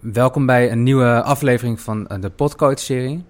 [0.00, 3.24] Welkom bij een nieuwe aflevering van eh, de Podcoach-serie.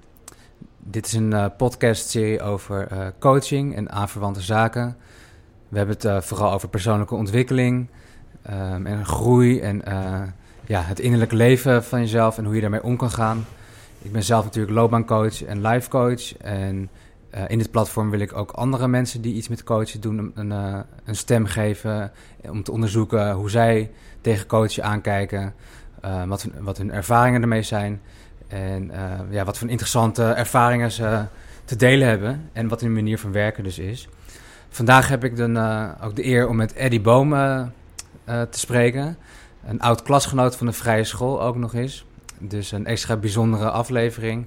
[0.78, 4.96] Dit is een uh, podcast-serie over uh, coaching en aanverwante zaken.
[5.68, 7.88] We hebben het vooral over persoonlijke ontwikkeling
[8.50, 9.82] um, en groei en
[10.66, 13.46] ja, het innerlijke leven van jezelf en hoe je daarmee om kan gaan.
[14.02, 16.90] Ik ben zelf natuurlijk loopbaancoach en lifecoach en
[17.46, 20.50] in dit platform wil ik ook andere mensen die iets met coachen doen een,
[21.04, 22.12] een stem geven
[22.48, 23.90] om te onderzoeken hoe zij
[24.20, 25.54] tegen coachen aankijken.
[26.04, 28.00] Uh, wat, wat hun ervaringen ermee zijn.
[28.48, 28.98] En uh,
[29.30, 31.24] ja, wat voor interessante ervaringen ze
[31.64, 32.50] te delen hebben.
[32.52, 34.08] En wat hun manier van werken dus is.
[34.68, 37.30] Vandaag heb ik dan uh, ook de eer om met Eddie Boom
[38.24, 39.16] te spreken.
[39.66, 42.04] Een oud klasgenoot van de vrije school ook nog eens.
[42.38, 44.46] Dus een extra bijzondere aflevering.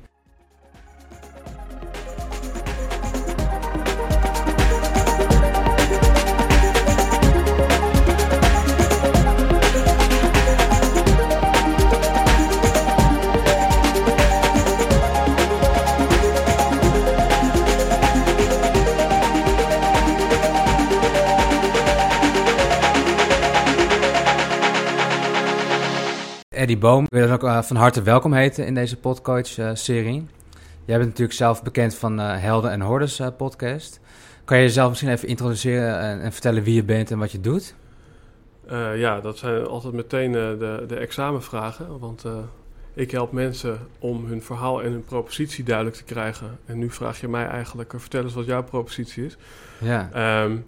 [26.63, 27.03] Eddie Boom.
[27.03, 30.19] Ik wil je ook uh, van harte welkom heten in deze podcast-serie.
[30.19, 30.27] Uh,
[30.85, 33.99] Jij bent natuurlijk zelf bekend van uh, Helden en Hordes podcast.
[34.45, 37.39] Kan je jezelf misschien even introduceren en, en, vertellen wie je bent en wat je
[37.39, 37.75] doet?
[38.95, 41.99] ja, dat zijn altijd meteen de, de examenvragen.
[41.99, 42.25] Want
[42.93, 46.57] ik help mensen om hun verhaal en hun propositie duidelijk te krijgen.
[46.65, 49.37] En nu vraag je mij eigenlijk, vertel eens wat jouw propositie is.
[49.79, 50.43] Ja.
[50.43, 50.65] Um,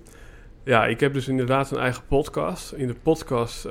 [0.64, 2.72] ja, ik heb dus inderdaad een eigen podcast.
[2.72, 3.68] In de podcast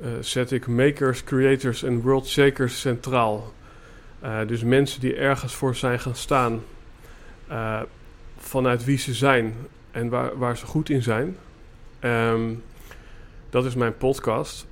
[0.00, 3.52] uh, zet ik makers, creators en world shakers centraal.
[4.24, 6.62] Uh, dus mensen die ergens voor zijn gaan staan,
[7.50, 7.82] uh,
[8.36, 9.54] vanuit wie ze zijn
[9.90, 11.36] en waar, waar ze goed in zijn.
[12.00, 12.62] Um,
[13.50, 14.66] dat is mijn podcast.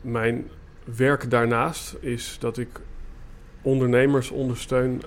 [0.00, 0.48] mijn
[0.84, 2.80] werk daarnaast is dat ik
[3.62, 5.02] ondernemers ondersteun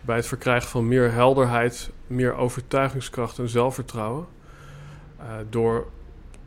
[0.00, 4.26] bij het verkrijgen van meer helderheid, meer overtuigingskracht en zelfvertrouwen.
[5.50, 5.86] door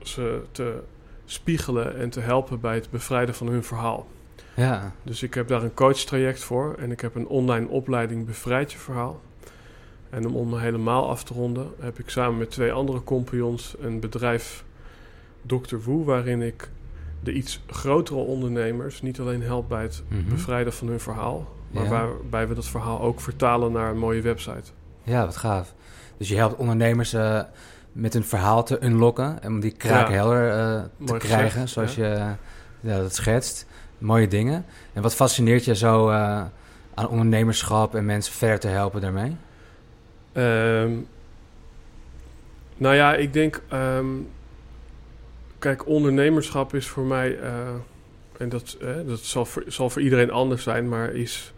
[0.01, 0.83] ze te
[1.25, 4.07] spiegelen en te helpen bij het bevrijden van hun verhaal.
[4.55, 4.91] Ja.
[5.03, 8.77] Dus ik heb daar een coachtraject voor en ik heb een online opleiding Bevrijd je
[8.77, 9.21] verhaal.
[10.09, 13.99] En om, om helemaal af te ronden heb ik samen met twee andere compagnons een
[13.99, 14.63] bedrijf
[15.41, 15.75] Dr.
[15.83, 16.69] Woe, waarin ik
[17.23, 20.29] de iets grotere ondernemers niet alleen help bij het mhm.
[20.29, 24.71] bevrijden van hun verhaal, maar waarbij we dat verhaal ook vertalen naar een mooie website.
[25.03, 25.73] Ja, wat gaaf.
[26.17, 27.41] Dus je helpt ondernemers uh,
[27.95, 29.41] met een verhaal te unlocken.
[29.41, 32.35] En om die kraak helder uh, te krijgen, zoals je
[32.79, 33.65] ja, dat schetst.
[33.97, 34.65] Mooie dingen.
[34.93, 36.43] En wat fascineert je zo uh,
[36.93, 39.35] aan ondernemerschap en mensen verder te helpen daarmee?
[40.33, 41.07] Um,
[42.77, 43.61] nou ja, ik denk...
[43.73, 44.29] Um,
[45.59, 47.39] kijk, ondernemerschap is voor mij...
[47.39, 47.49] Uh,
[48.37, 51.53] en dat, dat zal, voor, zal voor iedereen anders zijn, maar is...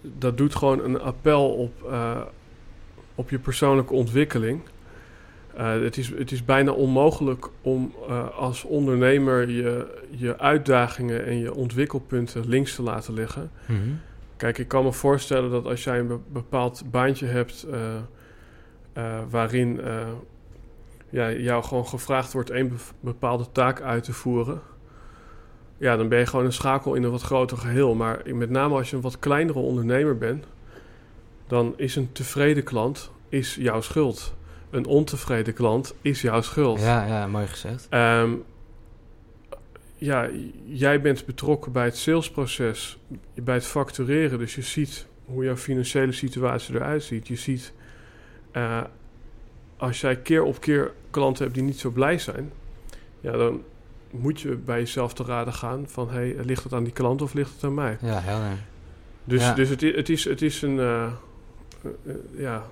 [0.00, 1.90] Dat doet gewoon een appel op
[3.14, 4.62] op je persoonlijke ontwikkeling.
[5.58, 11.38] Uh, het, is, het is bijna onmogelijk om uh, als ondernemer je, je uitdagingen en
[11.38, 13.50] je ontwikkelpunten links te laten liggen.
[13.66, 14.00] Mm -hmm.
[14.36, 19.80] Kijk, ik kan me voorstellen dat als jij een bepaald baantje hebt uh, waarin
[21.10, 24.60] ja, jou gewoon gevraagd wordt een bepaalde taak uit te voeren,
[25.76, 27.94] ja, dan ben je gewoon een schakel in een wat groter geheel.
[27.94, 30.46] Maar met name als je een wat kleinere ondernemer bent,
[31.46, 34.34] dan is een tevreden klant is jouw schuld.
[34.72, 36.80] Een ontevreden klant is jouw schuld.
[36.80, 37.86] Ja, ja mooi gezegd.
[37.90, 38.44] Um,
[39.94, 40.28] ja,
[40.64, 42.98] jij bent betrokken bij het salesproces,
[43.34, 44.38] bij het factureren.
[44.38, 47.28] Dus je ziet hoe jouw financiële situatie eruit ziet.
[47.28, 47.72] Je ziet,
[48.52, 48.80] uh,
[49.76, 52.52] als jij keer op keer klanten hebt die niet zo blij zijn,
[53.20, 53.62] ja, dan
[54.10, 57.34] moet je bij jezelf te raden gaan van, hey, ligt het aan die klant of
[57.34, 57.98] ligt het aan mij?
[58.00, 58.58] Ja, helder.
[59.24, 59.54] Dus, ja.
[59.54, 61.12] dus het, het, is, het is een, uh,
[62.04, 62.64] uh, ja,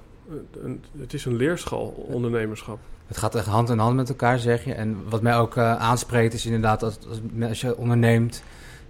[0.63, 2.79] een, het is een leerschool, ondernemerschap.
[3.07, 4.75] Het gaat echt hand in hand met elkaar, zeg je.
[4.75, 6.99] En wat mij ook uh, aanspreekt is inderdaad, als,
[7.43, 8.43] als, je onderneemt,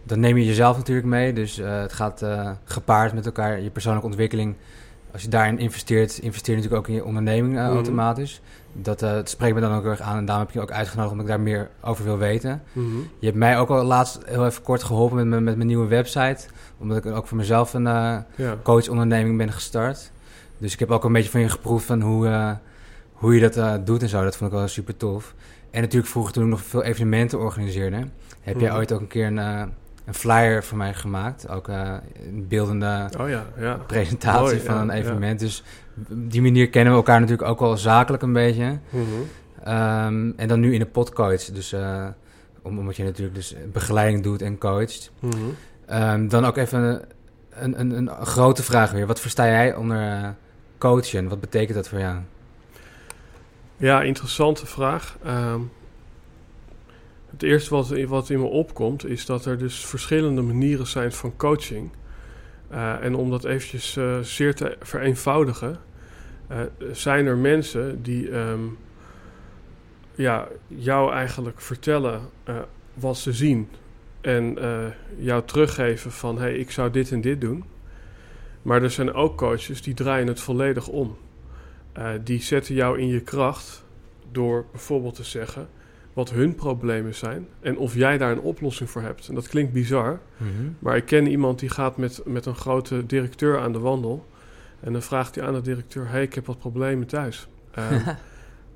[0.03, 1.33] dan neem je jezelf natuurlijk mee.
[1.33, 4.55] Dus uh, het gaat uh, gepaard met elkaar, je persoonlijke ontwikkeling.
[5.13, 7.75] Als je daarin investeert, investeer je natuurlijk ook in je onderneming mm -hmm.
[7.75, 8.41] automatisch.
[8.73, 11.27] Dat het spreekt me dan ook erg aan en daarom heb je ook uitgenodigd omdat
[11.27, 12.63] ik daar meer over wil weten.
[12.73, 13.09] Mm -hmm.
[13.19, 15.87] Je hebt mij ook al laatst heel even kort geholpen met, met, met mijn nieuwe
[15.87, 16.47] website.
[16.79, 18.57] Omdat ik ook voor mezelf een ja.
[18.63, 20.11] coach-onderneming ben gestart.
[20.61, 22.53] Dus ik heb ook een beetje van je geproefd van hoe, uh,
[23.13, 24.23] hoe je dat uh, doet en zo.
[24.23, 25.35] Dat vond ik wel super tof.
[25.71, 28.05] En natuurlijk vroeger toen ik nog veel evenementen organiseerde...
[28.41, 28.61] heb mm.
[28.61, 29.63] jij ooit ook een keer een, uh,
[30.05, 31.49] een flyer voor mij gemaakt.
[31.49, 33.75] Ook een beeldende oh, ja, ja.
[33.87, 35.41] presentatie Mooi, van ja, een evenement.
[35.41, 35.65] Dus
[36.11, 38.79] op die manier kennen we elkaar natuurlijk ook wel zakelijk een beetje.
[38.91, 39.75] Mm -hmm.
[39.75, 41.55] um, en dan nu in de podcast.
[41.55, 41.75] Dus
[42.63, 45.11] om- omdat je natuurlijk dus begeleiding doet en coacht.
[45.19, 45.37] Mhm.
[45.87, 47.03] Ehm, dan ook even
[47.51, 49.07] een, een, een, grote vraag weer.
[49.07, 50.29] Wat versta jij onder eh,
[50.81, 51.29] coachen?
[51.29, 52.19] Wat betekent dat voor jou?
[53.77, 55.17] Ja, interessante vraag.
[55.25, 55.61] Ehm,
[57.31, 61.37] het eerste wat, wat in me opkomt is dat er dus verschillende manieren zijn van
[61.37, 61.91] coaching.
[62.69, 65.79] Eh, en om dat eventjes eh, zeer te vereenvoudigen,
[66.47, 66.59] eh,
[66.93, 68.61] zijn er mensen die ehm,
[70.15, 72.21] ja, jou eigenlijk vertellen
[72.95, 73.69] wat ze zien.
[74.21, 74.59] En
[75.19, 77.65] jou teruggeven van hé, hey, ik zou dit en dit doen.
[78.63, 81.17] Maar er zijn ook coaches die draaien het volledig om.
[81.93, 83.85] Eh, die zetten jou in je kracht
[84.33, 85.69] door bijvoorbeeld te zeggen
[86.13, 89.29] wat hun problemen zijn en of jij daar een oplossing voor hebt.
[89.29, 90.51] En dat klinkt bizar, Mhm.
[90.79, 94.27] maar ik ken iemand die gaat met, met een grote directeur aan de wandel.
[94.81, 97.49] En dan vraagt hij aan de directeur: Hey, ik heb wat problemen thuis.
[97.71, 97.85] Eh,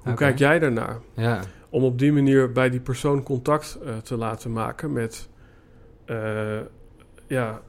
[0.03, 0.99] hoe kijk jij daarnaar?
[1.15, 1.41] Ja,
[1.71, 5.29] Om op die manier bij die persoon contact eh, te laten maken met,
[7.27, 7.61] ja,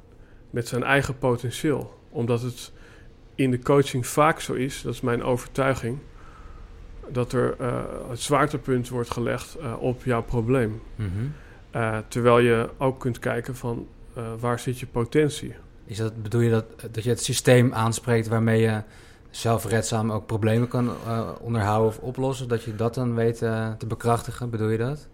[0.50, 1.94] met zijn eigen potentieel.
[2.16, 2.72] Omdat het
[3.36, 5.98] in de coaching vaak zo is, dat is mijn overtuiging,
[7.08, 10.82] dat er eh, het zwaartepunt wordt gelegd eh, op jouw probleem.
[10.96, 11.10] Mhm.
[11.72, 13.88] Eh, terwijl je ook kunt kijken van
[14.40, 15.54] waar zit je potentie.
[15.86, 18.82] Is dat, bedoel je dat, dat je het systeem aanspreekt waarmee je
[19.30, 20.90] zelfredzaam ook problemen kan
[21.42, 22.48] onderhouden of oplossen?
[22.48, 25.08] Dat je dat dan weet te bekrachtigen, bedoel je dat?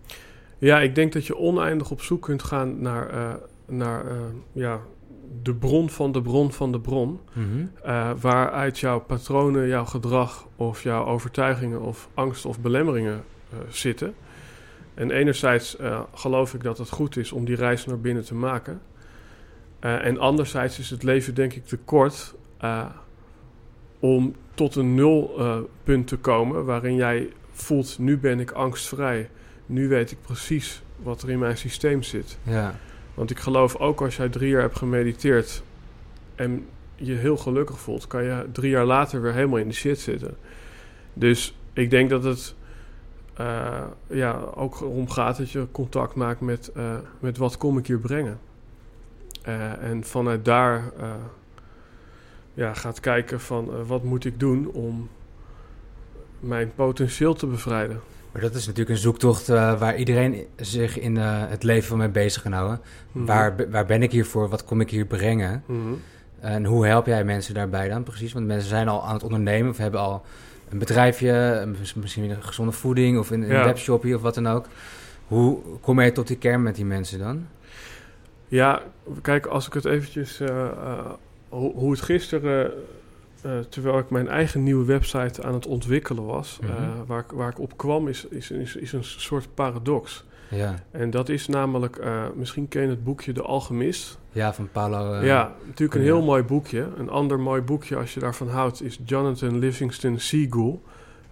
[0.57, 4.06] Ja, ik denk dat je oneindig op zoek kunt gaan naar, naar
[4.51, 4.80] ja,
[5.41, 7.19] de bron van de bron van de bron.
[7.83, 14.13] Eh, waaruit jouw patronen, jouw gedrag of jouw overtuigingen of angst of belemmeringen eh, zitten.
[14.93, 18.35] En enerzijds eh, geloof ik dat het goed is om die reis naar binnen te
[18.35, 18.81] maken.
[19.79, 22.35] En anderzijds is het leven denk ik te kort
[23.99, 29.29] om tot een nulpunt te komen waarin jij voelt, nu ben ik angstvrij.
[29.65, 32.37] Nu weet ik precies wat er in mijn systeem zit.
[32.43, 32.75] Ja,
[33.13, 35.63] Want ik geloof ook als jij drie jaar hebt gemediteerd
[36.35, 36.65] en
[36.95, 40.37] je heel gelukkig voelt, kan je drie jaar later weer helemaal in de shit zitten.
[41.13, 42.55] Dus ik denk dat het
[43.33, 47.87] eh, ja, ook om gaat dat je contact maakt met, eh, met wat kom ik
[47.87, 48.39] hier brengen.
[49.41, 50.91] Eh, en vanuit daar
[52.53, 55.09] ja, gaat kijken van wat moet ik doen om
[56.39, 57.99] mijn potentieel te bevrijden.
[58.31, 61.97] Maar dat is natuurlijk een zoektocht eh, waar iedereen zich in eh, het leven van
[61.97, 62.79] mee bezig kan houden.
[63.11, 63.25] Mhm.
[63.25, 64.49] Waar, waar ben ik hier voor?
[64.49, 65.63] Wat kom ik hier brengen?
[65.65, 65.79] Mhm.
[66.39, 68.33] En hoe help jij mensen daarbij dan precies?
[68.33, 70.25] Want mensen zijn al aan het ondernemen of hebben al
[70.69, 73.65] een bedrijfje, misschien een gezonde voeding of een, een Ja.
[73.65, 74.65] webshopje of wat dan ook.
[75.27, 77.47] Hoe kom je tot die kern met die mensen dan?
[78.47, 78.81] Ja,
[79.21, 80.39] kijk, als ik het eventjes...
[80.39, 81.05] eh,
[81.49, 82.71] hoe, hoe het gisteren,
[83.43, 86.59] eh, terwijl ik mijn eigen nieuwe website aan het ontwikkelen was...
[86.61, 87.05] eh, Mhm.
[87.07, 90.25] waar, ik, waar ik op kwam, is, is, is, is een soort paradox.
[90.49, 94.19] Ja, En dat is namelijk, eh, misschien ken je het boekje De Alchemist.
[94.31, 95.15] ja van Paulo.
[95.23, 96.13] ja, natuurlijk een ja.
[96.13, 96.88] heel mooi boekje.
[96.97, 100.79] Een ander mooi boekje, als je daarvan houdt, is Jonathan Livingston Seagull.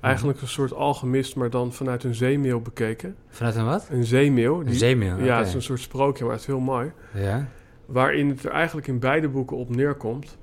[0.01, 3.15] Eigenlijk een soort alchemist, maar dan vanuit een zeemeeuw bekeken.
[3.29, 3.87] Vanuit een wat?
[3.91, 4.61] Een zeemeeuw.
[4.61, 5.17] Een zeemeeuw.
[5.17, 6.91] Ja, het is een soort sprookje, maar het is heel mooi.
[7.13, 7.47] Ja,
[7.85, 10.37] Waarin het er eigenlijk in beide boeken op neerkomt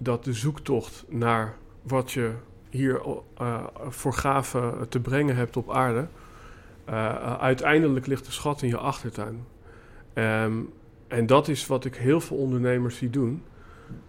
[0.00, 2.32] dat de zoektocht naar wat je
[2.70, 3.00] hier
[3.36, 6.06] eh, voor gaven te brengen hebt op aarde,
[6.84, 9.44] eh, uiteindelijk ligt de schat in je achtertuin.
[10.12, 10.56] Ehm,
[11.08, 13.42] en dat is wat ik heel veel ondernemers zie doen.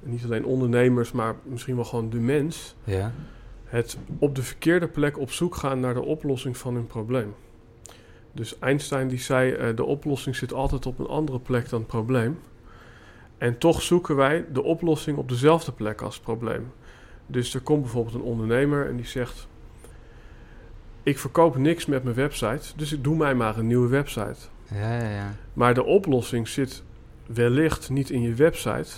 [0.04, 2.76] Niet alleen ondernemers, maar misschien wel gewoon de mens.
[2.84, 3.12] ja.
[3.66, 7.34] Het op de verkeerde plek op zoek gaan naar de oplossing van hun probleem.
[8.32, 11.88] Dus Einstein die zei, eh, de oplossing zit altijd op een andere plek dan het
[11.88, 12.40] probleem.
[13.40, 16.72] En toch zoeken wij de oplossing op dezelfde plek als het probleem.
[17.28, 19.48] Dus er komt bijvoorbeeld een ondernemer en die zegt...
[21.04, 24.38] Ik verkoop niks met mijn website, dus ik doe mij maar een nieuwe website.
[24.74, 25.36] Ja, ja, ja.
[25.54, 26.84] Maar de oplossing zit
[27.28, 28.90] wellicht niet in je website...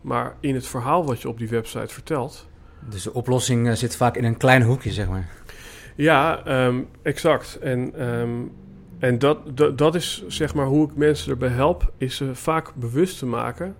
[0.00, 2.48] maar in het verhaal wat je op die website vertelt...
[2.88, 5.28] Dus de oplossing eh, zit vaak in een klein hoekje, zeg maar.
[5.94, 7.58] Ja, ehm, exact.
[7.58, 8.30] En, ehm,
[8.98, 12.74] en dat, dat, dat is zeg maar hoe ik mensen erbij help, is ze vaak
[12.74, 13.76] bewust te maken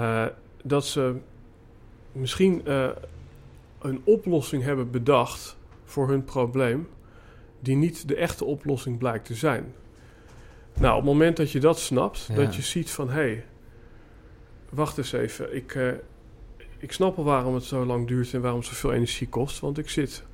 [0.00, 0.26] eh,
[0.62, 1.16] dat ze
[2.12, 2.88] misschien eh,
[3.78, 6.88] een oplossing hebben bedacht voor hun probleem,
[7.60, 9.74] die niet de echte oplossing blijkt te zijn.
[10.78, 12.34] Nou, op het moment dat je dat snapt, Ja.
[12.34, 13.44] dat je ziet van hé, hey,
[14.70, 15.92] wacht eens even, ik, eh,
[16.78, 19.78] ik snap al waarom het zo lang duurt en waarom het zoveel energie kost, want
[19.78, 20.24] ik zit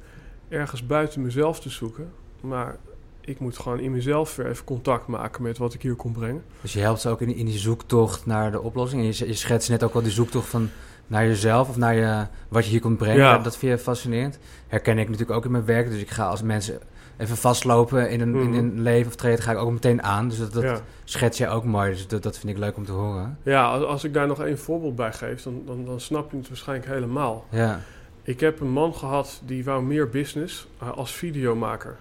[0.48, 2.12] ergens buiten mezelf te zoeken.
[2.40, 2.78] Maar
[3.26, 6.42] ik moet gewoon in mezelf weer even contact maken met wat ik hier kon brengen.
[6.60, 9.02] Dus je helpt ze ook in, in die zoektocht naar de oplossing.
[9.02, 10.68] En je, je schetst net ook al die zoektocht van
[11.06, 13.18] naar jezelf of naar je, wat je hier komt brengen.
[13.18, 13.38] Ja.
[13.38, 14.38] Dat, vind je fascinerend.
[14.66, 15.90] Herken ik natuurlijk ook in mijn werk.
[15.90, 16.78] Dus ik ga als mensen
[17.16, 18.58] even vastlopen in een, in Mhm.
[18.58, 20.28] een leven of traject, ga ik ook meteen aan.
[20.28, 20.80] Dus dat, dat ja.
[21.04, 21.90] schets je ook mooi.
[21.90, 23.38] Dus dat, dat vind ik leuk om te horen.
[23.42, 26.36] ja, als, als ik daar nog één voorbeeld bij geef, dan, dan, dan snap je
[26.36, 27.44] het waarschijnlijk helemaal.
[27.50, 27.80] Ja,
[28.22, 31.96] Ik heb een man gehad die wou meer business eh, als videomaker.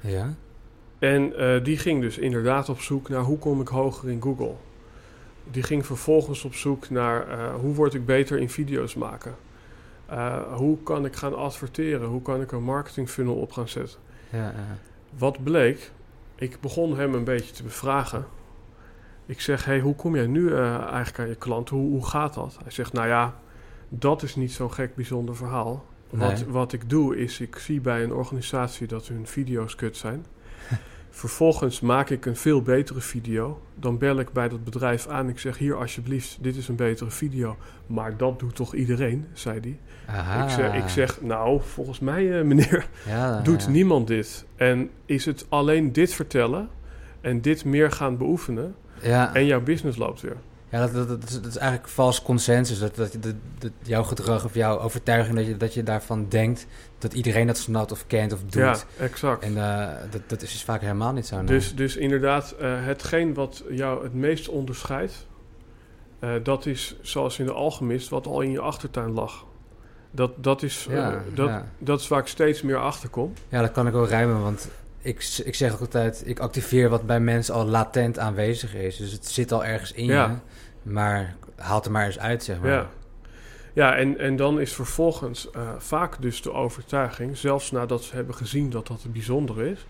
[0.00, 0.34] Ja,
[0.98, 4.54] En eh, die ging dus inderdaad op zoek naar hoe kom ik hoger in Google.
[5.50, 9.34] Die ging vervolgens op zoek naar eh, hoe word ik beter in video's maken.
[10.06, 12.08] Eh, hoe kan ik gaan adverteren?
[12.08, 13.98] Hoe kan ik een marketing funnel op gaan zetten?
[14.32, 14.54] ja.
[15.18, 15.90] Wat bleek,
[16.34, 18.26] ik begon hem een beetje te bevragen.
[19.26, 21.68] Ik zeg, hey, hoe kom jij nu eigenlijk aan je klant?
[21.68, 22.58] Hoe, hoe gaat dat?
[22.62, 23.34] Hij zegt, nou ja,
[23.88, 25.84] dat is niet zo'n gek bijzonder verhaal.
[26.10, 26.44] Wat, Nee.
[26.48, 30.26] wat ik doe is, ik zie bij een organisatie dat hun video's kut zijn.
[31.10, 33.60] Vervolgens maak ik een veel betere video.
[33.74, 35.28] Dan bel ik bij dat bedrijf aan.
[35.28, 37.56] Ik zeg, hier alsjeblieft, dit is een betere video.
[37.86, 39.78] Maar dat doet toch iedereen, zei hij.
[40.16, 40.44] Aha.
[40.44, 43.68] Ik, zeg, ik zeg, nou, volgens mij, eh, meneer, ja, doet ja.
[43.70, 44.44] niemand dit.
[44.56, 46.68] En is het alleen dit vertellen
[47.20, 50.36] en dit meer gaan beoefenen Ja, en jouw business loopt weer.
[50.70, 52.78] Ja dat, dat, dat, is, dat is eigenlijk vals consensus.
[52.78, 53.16] Dat, dat,
[53.58, 56.66] dat, jouw gedrag of jouw overtuiging, dat je, dat je daarvan denkt
[56.98, 58.52] dat iedereen dat snapt of kent of doet.
[58.52, 59.42] Ja, exact.
[59.42, 61.44] En eh, dat, dat is dus vaak helemaal niet zo.
[61.44, 65.26] dus, dus inderdaad, eh, hetgeen wat jou het meest onderscheidt,
[66.18, 69.44] eh, dat is zoals in de alchemist wat al in je achtertuin lag.
[70.10, 71.66] Dat, dat, is, ja, dat, ja.
[71.78, 73.32] dat is waar ik steeds meer achter kom.
[73.48, 74.68] ja, dat kan ik wel rijmen, want
[75.02, 78.96] ik, ik zeg ook altijd, ik activeer wat bij mensen al latent aanwezig is.
[78.96, 80.26] Dus het zit al ergens in Ja.
[80.28, 80.36] je,
[80.90, 82.70] maar haal het er maar eens uit, zeg maar.
[82.70, 82.88] Ja,
[83.72, 88.34] ja en, en dan is vervolgens eh, vaak dus de overtuiging, zelfs nadat ze hebben
[88.34, 89.86] gezien dat dat het bijzonder is,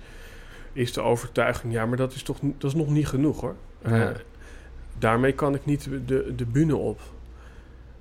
[0.72, 3.54] is de overtuiging, ja, maar dat is toch dat is nog niet genoeg hoor.
[3.82, 4.08] Eh,
[4.98, 7.00] daarmee kan ik niet de, de, de bühne op.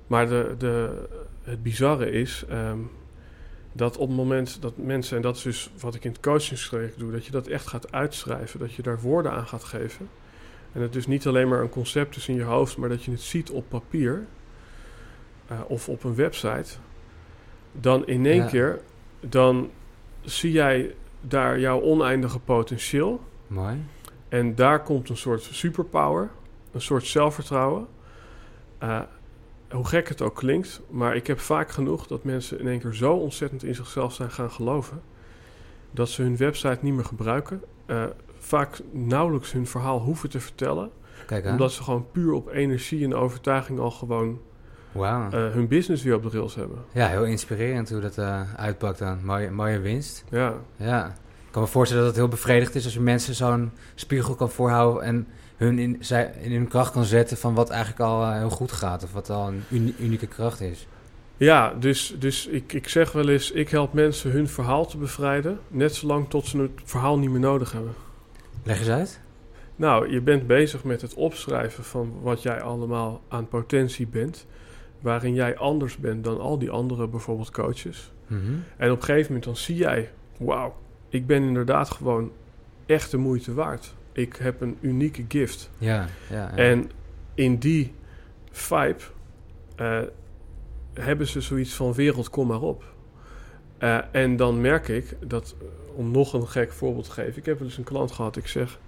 [0.06, 1.04] Maar de, de,
[1.42, 2.78] het bizarre is ehm,
[3.72, 6.98] dat op het moment dat mensen, en dat is dus wat ik in het coachingstraject
[6.98, 10.08] doe, dat je dat echt gaat uitschrijven, dat je daar woorden aan gaat geven.
[10.72, 13.10] En het dus niet alleen maar een concept is in je hoofd, maar dat je
[13.10, 14.26] het ziet op papier
[15.46, 16.70] eh, of op een website.
[17.72, 18.46] Dan in één Ja.
[18.46, 18.80] keer,
[19.20, 19.70] dan
[20.20, 23.20] zie jij daar jouw oneindige potentieel.
[23.46, 23.84] Mooi.
[24.28, 26.30] En daar komt een soort superpower,
[26.72, 27.86] een soort zelfvertrouwen.
[28.78, 29.00] Eh,
[29.70, 32.94] hoe gek het ook klinkt, maar ik heb vaak genoeg dat mensen in één keer
[32.94, 35.00] zo ontzettend in zichzelf zijn gaan geloven.
[35.92, 37.62] dat ze hun website niet meer gebruiken.
[37.86, 38.04] eh,
[38.38, 40.90] vaak nauwelijks hun verhaal hoeven te vertellen.
[41.26, 41.46] Kijk.
[41.46, 44.40] Omdat ze gewoon puur op energie en overtuiging al gewoon
[44.92, 45.30] Wauw.
[45.30, 46.78] eh, hun business weer op de rails hebben.
[46.92, 49.24] ja, heel inspirerend hoe dat eh, uitpakt dan.
[49.24, 50.24] Mooie, mooie winst.
[50.30, 51.06] Ja, Ja.
[51.06, 54.50] Ik kan me voorstellen dat het heel bevredigend is als je mensen zo'n spiegel kan
[54.50, 55.26] voorhouden en
[55.60, 58.72] hun in, zij, in hun kracht kan zetten van wat eigenlijk al eh, heel goed
[58.72, 60.86] gaat of wat al een uni- unieke kracht is.
[61.36, 65.58] ja dus, dus ik, ik zeg wel eens, ik help mensen hun verhaal te bevrijden.
[65.68, 67.92] Net zolang tot ze het verhaal niet meer nodig hebben.
[68.62, 69.20] Leg eens uit.
[69.76, 74.46] Nou, je bent bezig met het opschrijven van wat jij allemaal aan potentie bent.
[75.00, 78.12] Waarin jij anders bent dan al die andere bijvoorbeeld coaches.
[78.26, 78.40] Mhm.
[78.76, 80.74] En op een gegeven moment dan zie jij, wauw,
[81.08, 82.30] ik ben inderdaad gewoon
[82.86, 83.94] echt de moeite waard.
[84.12, 85.70] Ik heb een unieke gift.
[85.78, 86.56] Ja, ja, ja.
[86.56, 86.90] En
[87.34, 87.94] in die
[88.50, 89.02] vibe
[89.76, 90.00] eh,
[90.94, 92.84] hebben ze zoiets van wereld, kom maar op.
[93.78, 95.66] Eh, en dan merk ik dat, eh,
[95.98, 98.46] om nog een gek voorbeeld te geven, ik heb wel eens een klant gehad, ik
[98.46, 98.78] zeg,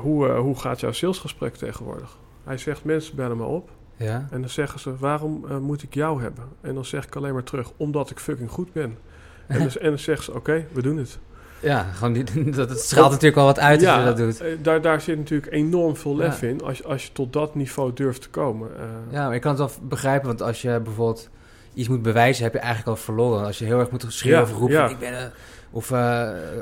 [0.00, 2.18] hoe, hoe gaat jouw salesgesprek tegenwoordig?
[2.44, 4.28] Hij zegt, mensen bellen me op ja?
[4.30, 6.44] en dan zeggen ze, waarom moet ik jou hebben?
[6.60, 8.98] En dan zeg ik alleen maar terug, omdat ik fucking goed ben.
[9.46, 11.18] En dan, en dan zeggen ze, oké, we doen het.
[11.60, 14.40] Ja, gewoon die, dat, het straalt natuurlijk wel wat uit als je dat doet.
[14.40, 16.48] eh, Daar, daar zit natuurlijk enorm veel lef Ja.
[16.48, 18.68] in als, je- als je tot dat niveau durft te komen.
[18.76, 21.28] Eh, Ja, maar ik kan het wel begrijpen, want als je bijvoorbeeld
[21.74, 23.44] iets moet bewijzen, heb je eigenlijk al verloren.
[23.46, 24.88] Als je heel erg moet schreeuwen Ja, of roepen, ja.
[24.88, 25.32] ik ben
[25.70, 25.98] of eh,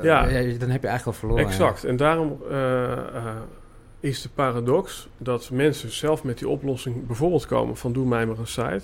[0.01, 0.27] Ja.
[0.27, 1.45] ja, dan heb je eigenlijk al verloren.
[1.45, 1.83] Exact.
[1.83, 2.37] En daarom
[3.99, 8.37] is de paradox dat mensen zelf met die oplossing bijvoorbeeld komen van doe mij maar
[8.37, 8.83] een site.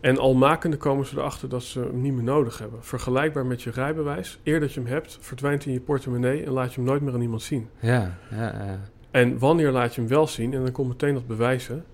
[0.00, 2.78] En al makende komen ze erachter dat ze hem niet meer nodig hebben.
[2.84, 4.38] Vergelijkbaar met je rijbewijs.
[4.44, 7.00] Eer dat je hem hebt, verdwijnt hij in je portemonnee en laat je hem nooit
[7.02, 7.68] meer aan iemand zien.
[7.80, 8.80] Ja, ja, ja.
[9.10, 10.54] En wanneer laat je hem wel zien?
[10.54, 11.84] En dan komt meteen dat bewijzen.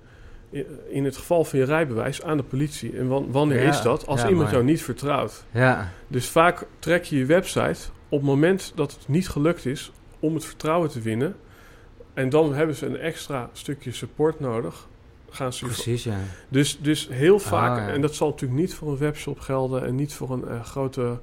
[0.88, 2.96] In het geval van je rijbewijs aan de politie.
[2.98, 4.06] En wan- wanneer Ja, is dat?
[4.06, 4.54] Als ja, iemand mooi.
[4.56, 5.44] jou niet vertrouwt.
[5.50, 9.92] Ja, Dus vaak trek je je website op het moment dat het niet gelukt is
[10.20, 11.36] om het vertrouwen te winnen.
[12.14, 14.88] En dan hebben ze een extra stukje support nodig.
[15.36, 16.18] Gaan ze precies, ja.
[16.48, 17.92] dus, dus heel vaak, Ah, ja.
[17.92, 21.18] en dat zal natuurlijk niet voor een webshop gelden en niet voor een eh, grote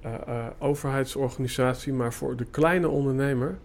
[0.00, 3.58] eh, eh, overheidsorganisatie, maar voor de kleine ondernemer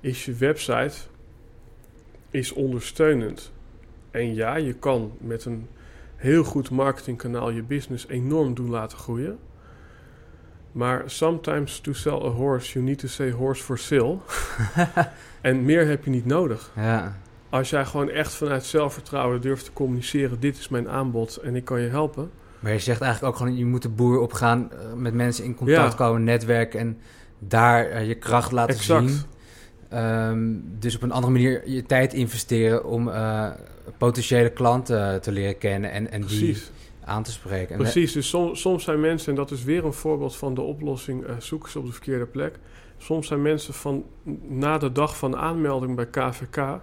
[0.00, 0.96] is je website
[2.30, 3.52] is ondersteunend.
[4.10, 5.68] En ja, je kan met een
[6.16, 9.38] heel goed marketingkanaal je business enorm doen laten groeien.
[10.72, 14.18] Maar sometimes to sell a horse, you need to say horse for sale.
[15.40, 16.70] en meer heb je niet nodig.
[16.76, 17.18] Ja.
[17.50, 21.64] Als jij gewoon echt vanuit zelfvertrouwen durft te communiceren: dit is mijn aanbod en ik
[21.64, 22.30] kan je helpen.
[22.60, 25.54] Maar je zegt eigenlijk ook gewoon: je moet de boer opgaan, uh, met mensen in
[25.54, 25.96] contact Ja.
[26.06, 26.98] komen, netwerken en
[27.38, 29.08] daar eh, je kracht laten Exact.
[29.10, 29.20] zien.
[29.88, 33.48] Ehm, dus op een andere manier je tijd investeren om eh,
[33.98, 36.56] potentiële klanten te leren kennen en, en die
[37.04, 37.76] aan te spreken.
[37.76, 41.24] Precies, dus som- soms zijn mensen, en dat is weer een voorbeeld van de oplossing,
[41.26, 42.58] eh zoeken ze op de verkeerde plek.
[42.98, 44.04] Soms zijn mensen van
[44.48, 46.80] na de dag van aanmelding bij KVK,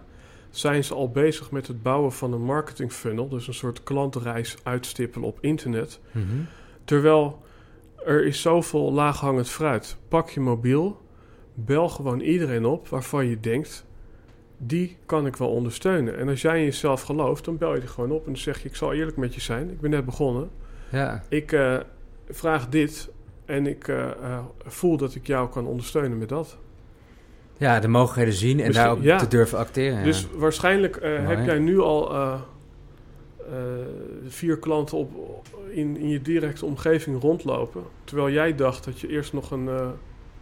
[0.57, 4.57] zijn ze al bezig met het bouwen van een marketing funnel, dus een soort klantreis
[4.63, 5.99] uitstippelen op internet.
[6.11, 6.25] Mhm.
[6.83, 7.41] Terwijl
[8.05, 9.97] er is zoveel laaghangend fruit.
[10.07, 11.01] Pak je mobiel,
[11.53, 13.85] bel gewoon iedereen op waarvan je denkt,
[14.57, 16.17] die kan ik wel ondersteunen.
[16.17, 18.61] En als jij in jezelf gelooft, dan bel je die gewoon op en dan zeg
[18.61, 20.49] je, ik zal eerlijk met je zijn, ik ben net begonnen.
[20.91, 21.23] Ja.
[21.29, 21.77] Ik eh,
[22.29, 23.09] vraag dit
[23.45, 26.57] en ik eh, eh, voel dat ik jou kan ondersteunen met dat.
[27.57, 29.17] Ja, de mogelijkheden zien en Misschien- daarop ja.
[29.17, 29.97] te durven acteren.
[29.97, 30.03] ja.
[30.03, 31.13] Dus waarschijnlijk Mooi.
[31.13, 32.33] heb jij nu al eh,
[33.39, 33.53] eh,
[34.27, 35.11] vier klanten op,
[35.69, 37.81] in, in je directe omgeving rondlopen.
[38.03, 39.69] Terwijl jij dacht dat je eerst nog een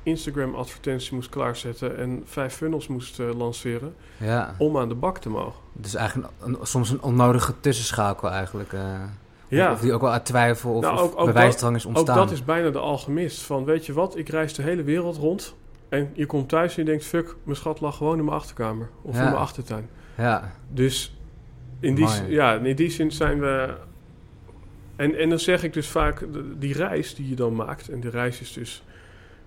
[0.03, 4.55] Instagram-advertentie moest klaarzetten en vijf funnels moest lanceren ja.
[4.57, 5.59] om aan de bak te mogen.
[5.73, 8.71] Dus eigenlijk een, soms een onnodige tussenschakel eigenlijk.
[9.47, 9.71] Ja.
[9.71, 12.17] Of die ook wel uit twijfel of, Nou, ook- ook bewijsdrang is Ook ontstaan.
[12.17, 13.41] dat is bijna de alchemist.
[13.41, 15.55] Van weet je wat, ik reis de hele wereld rond.
[15.89, 18.89] En je komt thuis en je denkt: fuck, mijn schat lag gewoon in mijn achterkamer
[19.01, 19.19] of Ja.
[19.23, 19.89] in mijn achtertuin.
[20.17, 21.17] Ja, Dus
[21.79, 22.21] in die, Mooi.
[22.27, 23.73] ja, in die zin zijn we.
[24.95, 26.25] En, en dan zeg ik dus vaak:
[26.57, 27.89] die reis die je dan maakt.
[27.89, 28.83] En de reis is dus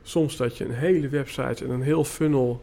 [0.02, 2.62] soms dat je een hele website en een heel funnel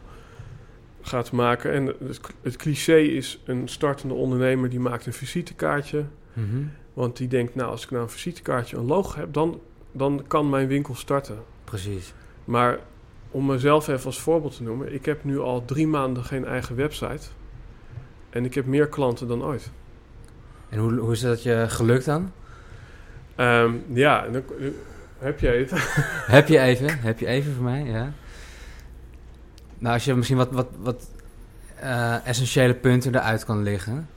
[1.02, 1.72] gaat maken.
[1.72, 6.04] En het, het cliché is: een startende ondernemer die maakt een visitekaartje.
[6.32, 6.62] Mhm.
[6.92, 9.60] Want die denkt: nou, als ik nou een visitekaartje, een logo heb, dan,
[9.92, 11.38] dan kan mijn winkel starten.
[11.64, 12.12] precies.
[12.44, 12.78] Maar
[13.30, 16.76] om mezelf even als voorbeeld te noemen, ik heb nu al drie maanden geen eigen
[16.76, 17.26] website.
[18.30, 19.70] En ik heb meer klanten dan ooit.
[20.68, 22.32] En hoe, hoe is dat je gelukt dan?
[23.34, 24.42] Ehm, ja, dan,
[25.18, 25.78] heb je even.
[26.36, 28.12] heb je even, heb je even voor mij, ja.
[29.78, 31.10] Nou, als je misschien wat, wat, wat
[31.74, 34.08] eh, essentiële punten eruit kan liggen.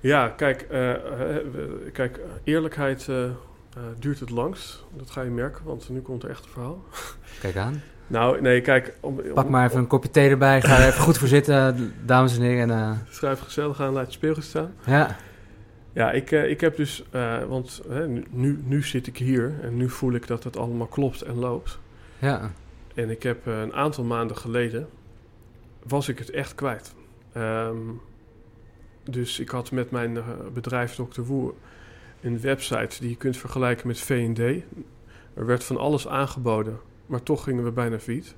[0.00, 1.46] ja, kijk, eh, eh,
[1.92, 3.30] kijk eerlijkheid eh,
[3.76, 4.84] eh, duurt het langst.
[4.96, 6.84] Dat ga je merken, want nu komt er echt een verhaal.
[7.40, 7.80] Kijk aan.
[8.10, 8.94] Nou, nee, kijk.
[9.00, 10.62] Om, om- Pak maar even een kopje thee erbij.
[10.62, 12.70] Ga er even goed voor zitten, dames en heren.
[12.70, 14.74] En, eh, Schrijf gezellig aan, laat je speelgoed staan.
[14.86, 15.16] ja,
[15.92, 19.76] Ja, ik, eh, ik heb dus, eh, want hè, nu- nu, zit ik hier en
[19.76, 21.78] nu voel ik dat het allemaal klopt en loopt.
[22.18, 22.50] ja,
[22.94, 24.88] En ik heb een aantal maanden geleden,
[25.82, 26.94] was ik het echt kwijt.
[27.32, 27.76] Ehm,
[29.04, 30.18] dus ik had met mijn
[30.52, 31.20] bedrijf Dr.
[31.20, 31.52] Woe
[32.20, 34.38] een website die je kunt vergelijken met V&D.
[35.34, 38.34] Er werd van alles aangeboden, maar toch gingen we bijna failliet.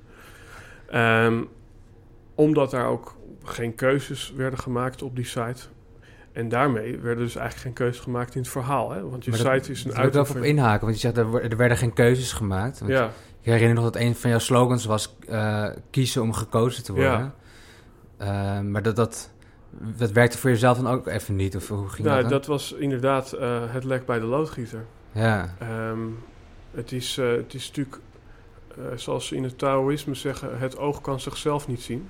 [0.89, 1.43] Ehm,
[2.35, 5.61] omdat daar ook geen keuzes werden gemaakt op die site.
[6.31, 8.91] En daarmee werden dus eigenlijk geen keuzes gemaakt in het verhaal.
[8.91, 9.09] Hè?
[9.09, 10.81] Want je dat- site is een wil ik wel op inhaken.
[10.87, 12.79] Want je zegt, er, er werden geen keuzes gemaakt.
[12.79, 16.83] Want Ja, Ik herinner nog dat een van jouw slogans was eh, kiezen om gekozen
[16.83, 17.33] te worden.
[18.19, 18.55] Ja.
[18.57, 19.31] Eh, maar dat, dat,
[19.79, 21.55] dat werkte voor jezelf dan ook even niet?
[21.55, 22.39] Of hoe ging nou, dat dan?
[22.39, 24.85] dat was inderdaad eh, het lek bij de loodgieter.
[25.11, 25.99] Ja, Ehm,
[26.71, 27.99] het, is, eh, het is natuurlijk,
[28.67, 32.09] eh, zoals ze in het Taoïsme zeggen, het oog kan zichzelf niet zien.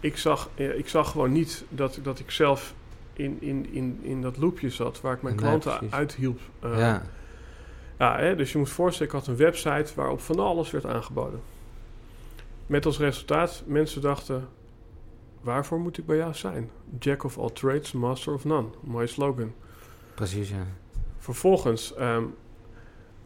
[0.00, 2.74] Ik zag, ik zag gewoon niet dat, dat ik zelf
[3.12, 5.94] in, in, in, in dat loopje zat waar ik mijn Nee, klanten precies.
[5.94, 6.40] uithielp.
[6.62, 7.02] Ja.
[7.98, 11.40] ja, hè, dus je moet voorstellen, ik had een website waarop van alles werd aangeboden.
[12.66, 14.48] Met als resultaat, mensen dachten,
[15.46, 16.70] waarvoor moet ik bij jou zijn?
[16.98, 18.68] Jack of all trades, master of none.
[18.80, 19.52] Mooie slogan.
[20.14, 20.66] precies, ja.
[21.18, 22.24] Vervolgens ehm,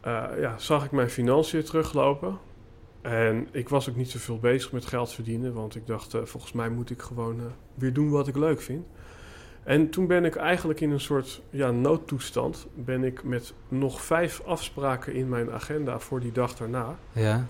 [0.01, 2.39] eh, ja, zag ik mijn financiën teruglopen.
[3.01, 5.53] En ik was ook niet zoveel bezig met geld verdienen.
[5.53, 8.61] Want ik dacht, eh, volgens mij moet ik gewoon eh, weer doen wat ik leuk
[8.61, 8.87] vind.
[9.63, 12.67] En toen ben ik eigenlijk in een soort ja, noodtoestand...
[12.75, 16.99] ben ik met nog vijf afspraken in mijn agenda voor die dag daarna...
[17.13, 17.47] Ja,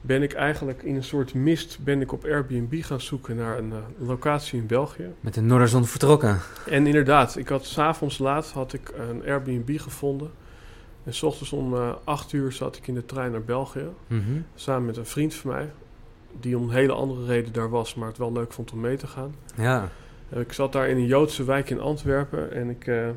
[0.00, 1.78] ben ik eigenlijk in een soort mist...
[1.84, 5.12] ben ik op Airbnb gaan zoeken naar een eh, locatie in België.
[5.20, 6.38] met de Noorderzon vertrokken.
[6.66, 10.30] En inderdaad, ik had s'avonds laat had ik een Airbnb gevonden.
[11.04, 13.86] En s ochtends om eh 8 uur zat ik in de trein naar België.
[14.06, 14.22] Mhm.
[14.54, 15.70] Samen met een vriend van mij.
[16.40, 18.96] Die om een hele andere reden daar was, maar het wel leuk vond om mee
[18.96, 19.34] te gaan.
[19.54, 19.88] Ja,
[20.28, 22.52] En ik zat daar in een Joodse wijk in Antwerpen.
[22.52, 23.08] En ik eh,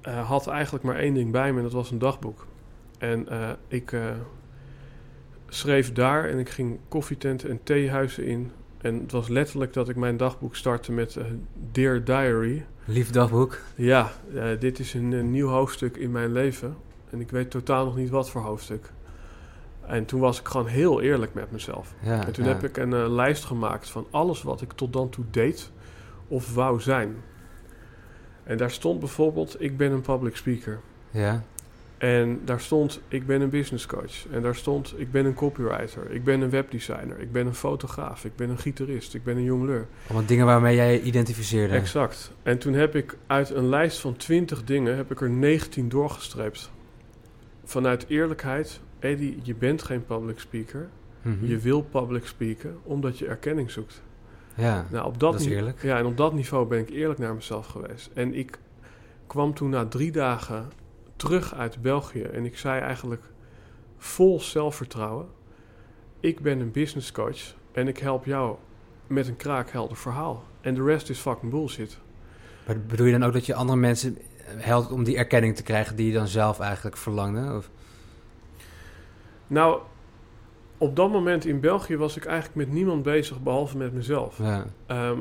[0.00, 2.46] eh, had eigenlijk maar één ding bij me en dat was een dagboek.
[2.98, 4.00] En eh, ik eh,
[5.48, 8.50] schreef daar en ik ging koffietenten en theehuizen in.
[8.80, 11.24] En het was letterlijk dat ik mijn dagboek startte met eh,
[11.72, 12.64] Dear Diary.
[12.84, 13.58] Lief dagboek.
[13.74, 16.76] Ja, eh, dit is een, een nieuw hoofdstuk in mijn leven.
[17.10, 18.92] En ik weet totaal nog niet wat voor hoofdstuk.
[19.86, 21.94] En toen was ik gewoon heel eerlijk met mezelf.
[22.02, 22.50] Ja, En toen ja.
[22.50, 25.70] heb ik een eh, lijst gemaakt van alles wat ik tot dan toe deed
[26.28, 27.16] of wou zijn.
[28.44, 30.80] En daar stond bijvoorbeeld, ik ben een public speaker.
[31.10, 31.42] Ja,
[31.98, 34.26] En daar stond, ik ben een business coach.
[34.30, 36.10] En daar stond, ik ben een copywriter.
[36.10, 37.20] Ik ben een webdesigner.
[37.20, 38.24] Ik ben een fotograaf.
[38.24, 39.14] Ik ben een gitarist.
[39.14, 39.86] Ik ben een jongleur.
[40.06, 41.74] allemaal dingen waarmee jij je identificeerde.
[41.74, 42.32] Exact.
[42.42, 46.70] En toen heb ik uit een lijst van 20 dingen, heb ik er 19 doorgestreept.
[47.64, 50.88] Vanuit eerlijkheid, Eddie, je bent geen public speaker.
[51.22, 51.46] Mhm.
[51.46, 54.02] Je wil public speaken omdat je erkenning zoekt.
[54.54, 55.82] Ja, Nou, op dat, dat is eerlijk.
[55.82, 58.10] Ja, en op dat niveau ben ik eerlijk naar mezelf geweest.
[58.14, 58.58] En ik
[59.26, 60.68] kwam toen na drie dagen
[61.16, 63.22] terug uit België en ik zei eigenlijk
[63.96, 65.26] vol zelfvertrouwen:
[66.20, 68.56] Ik ben een business coach en ik help jou
[69.06, 70.44] met een kraakhelder verhaal.
[70.60, 71.98] En de rest is fucking bullshit.
[72.66, 75.96] Maar bedoel je dan ook dat je andere mensen helpt om die erkenning te krijgen
[75.96, 77.56] die je dan zelf eigenlijk verlangde?
[77.56, 77.70] Of?
[79.46, 79.80] Nou,
[80.78, 84.38] op dat moment in België was ik eigenlijk met niemand bezig behalve met mezelf.
[84.38, 84.66] Ja.
[84.86, 85.18] Ehm,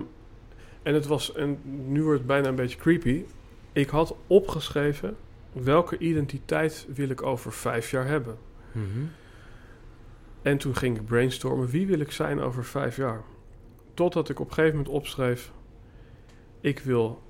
[0.84, 3.24] en het was, en nu wordt het bijna een beetje creepy.
[3.74, 5.18] Ik had opgeschreven
[5.64, 8.38] welke identiteit wil ik over vijf jaar hebben.
[8.72, 9.06] Mhm.
[10.42, 13.24] En toen ging ik brainstormen wie wil ik zijn over vijf jaar.
[13.94, 15.52] Totdat ik op een gegeven moment opschreef:
[16.62, 17.22] ik wil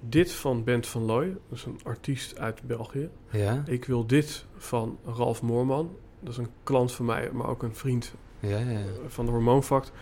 [0.00, 3.10] dit van Bent van Looy, dat is een artiest uit België.
[3.30, 7.62] Ja, Ik wil dit van Ralf Moorman, dat is een klant van mij, maar ook
[7.62, 8.80] een vriend ja, ja.
[9.06, 9.92] van de hormoonfact.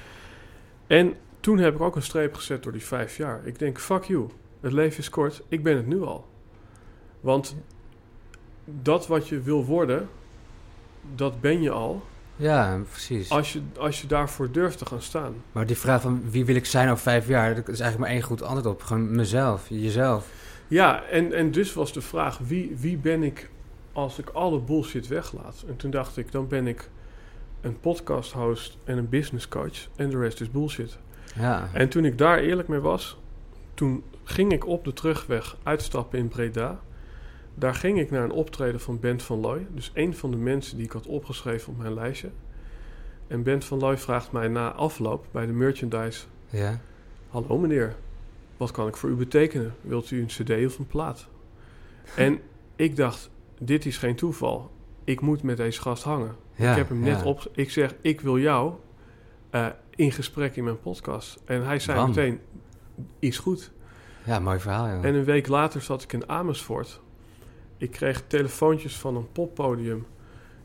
[0.87, 3.47] En toen heb ik ook een streep gezet door die vijf jaar.
[3.47, 4.29] Ik denk, fuck you.
[4.61, 5.43] Het leven is kort.
[5.49, 6.29] Ik ben het nu al.
[7.21, 7.57] Want
[8.65, 10.09] dat wat je wil worden,
[11.15, 12.03] dat ben je al.
[12.37, 13.31] Ja, precies.
[13.31, 15.35] Als je, als je daarvoor durft te gaan staan.
[15.53, 18.11] Maar die vraag van wie wil ik zijn over vijf jaar, dat is eigenlijk maar
[18.11, 18.83] één goed antwoord op.
[18.83, 20.29] Gewoon mezelf, jezelf.
[20.69, 23.51] Ja, en, en dus was de vraag, wie, wie ben ik
[23.93, 25.65] als ik alle bullshit weglaat?
[25.69, 26.91] En toen dacht ik, dan ben ik
[27.61, 29.89] een podcast host en een business coach.
[29.97, 30.99] En de rest is bullshit.
[31.37, 33.19] Ja, En toen ik daar eerlijk mee was,
[33.75, 36.81] toen ging ik op de terugweg uitstappen in Breda.
[37.61, 39.67] Daar ging ik naar een optreden van Bent van Looy.
[39.71, 42.31] Dus een van de mensen die ik had opgeschreven op mijn lijstje.
[43.27, 46.25] En Bent van Looy vraagt mij na afloop bij de merchandise...
[46.49, 46.81] ja.
[47.29, 47.97] Hallo meneer,
[48.57, 49.75] wat kan ik voor u betekenen?
[49.81, 51.29] Wilt u een cd of een plaat?
[52.17, 52.41] En
[52.77, 54.71] ik dacht, dit is geen toeval.
[55.05, 56.37] Ik moet met deze gast hangen.
[56.55, 57.51] ja ik heb hem net op.
[57.55, 58.75] Ik zeg, ik wil jou
[59.51, 61.41] eh, in gesprek in mijn podcast.
[61.45, 62.09] En hij zei Bam.
[62.09, 62.41] meteen,
[63.19, 63.73] is goed.
[64.25, 65.03] Ja, mooi verhaal, ja.
[65.03, 67.01] En een week later zat ik in Amersfoort.
[67.81, 70.07] Ik kreeg telefoontjes van een poppodium.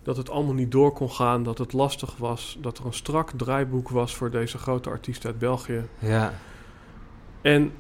[0.03, 2.57] Dat het allemaal niet door kon gaan, dat het lastig was.
[2.61, 5.85] Dat er een strak draaiboek was voor deze grote artiest uit België.
[5.99, 6.33] Ja,
[7.41, 7.71] En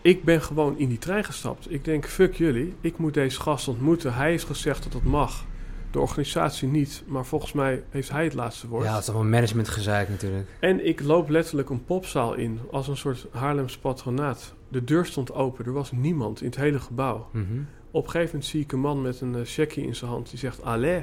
[0.00, 1.72] ik ben gewoon in die trein gestapt.
[1.72, 4.14] Ik denk, fuck jullie, ik moet deze gast ontmoeten.
[4.14, 5.44] Hij heeft gezegd dat dat mag.
[5.90, 8.84] De organisatie niet, maar volgens mij heeft hij het laatste woord.
[8.84, 10.48] ja, het is allemaal managementgezeik natuurlijk.
[10.60, 14.54] En ik loop letterlijk een popzaal in, als een soort Haarlems patronaat.
[14.72, 17.28] De deur stond open, er was niemand in het hele gebouw.
[17.32, 17.44] Mhm.
[17.90, 20.30] Op een gegeven moment zie ik een man met een uh, checkie in zijn hand.
[20.30, 21.02] Die zegt, Allee,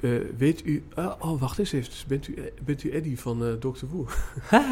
[0.00, 0.82] eh, weet u...
[0.94, 1.92] ah, oh, wacht eens even.
[2.08, 3.86] Bent u, bent u Eddie van eh Dr.
[3.90, 4.06] Woe?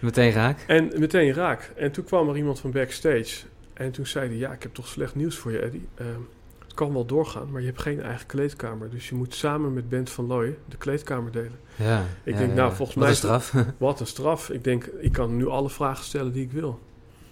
[0.00, 0.64] Meteen raak.
[0.66, 1.72] En meteen raak.
[1.76, 3.46] En toen kwam er iemand van backstage.
[3.72, 5.88] En toen zei hij, ja, ik heb toch slecht nieuws voor je, Eddie.
[5.94, 6.20] Ehm,
[6.58, 8.90] het kan wel doorgaan, maar je hebt geen eigen kleedkamer.
[8.90, 11.58] Dus je moet samen met Bent van Looy de kleedkamer delen.
[11.76, 12.04] Ja.
[12.22, 12.56] Ik ja, denk, ja.
[12.56, 13.54] nou, volgens Wat mij een straf.
[13.78, 14.50] Wat een straf.
[14.50, 16.80] Ik denk, ik kan nu alle vragen stellen die ik wil.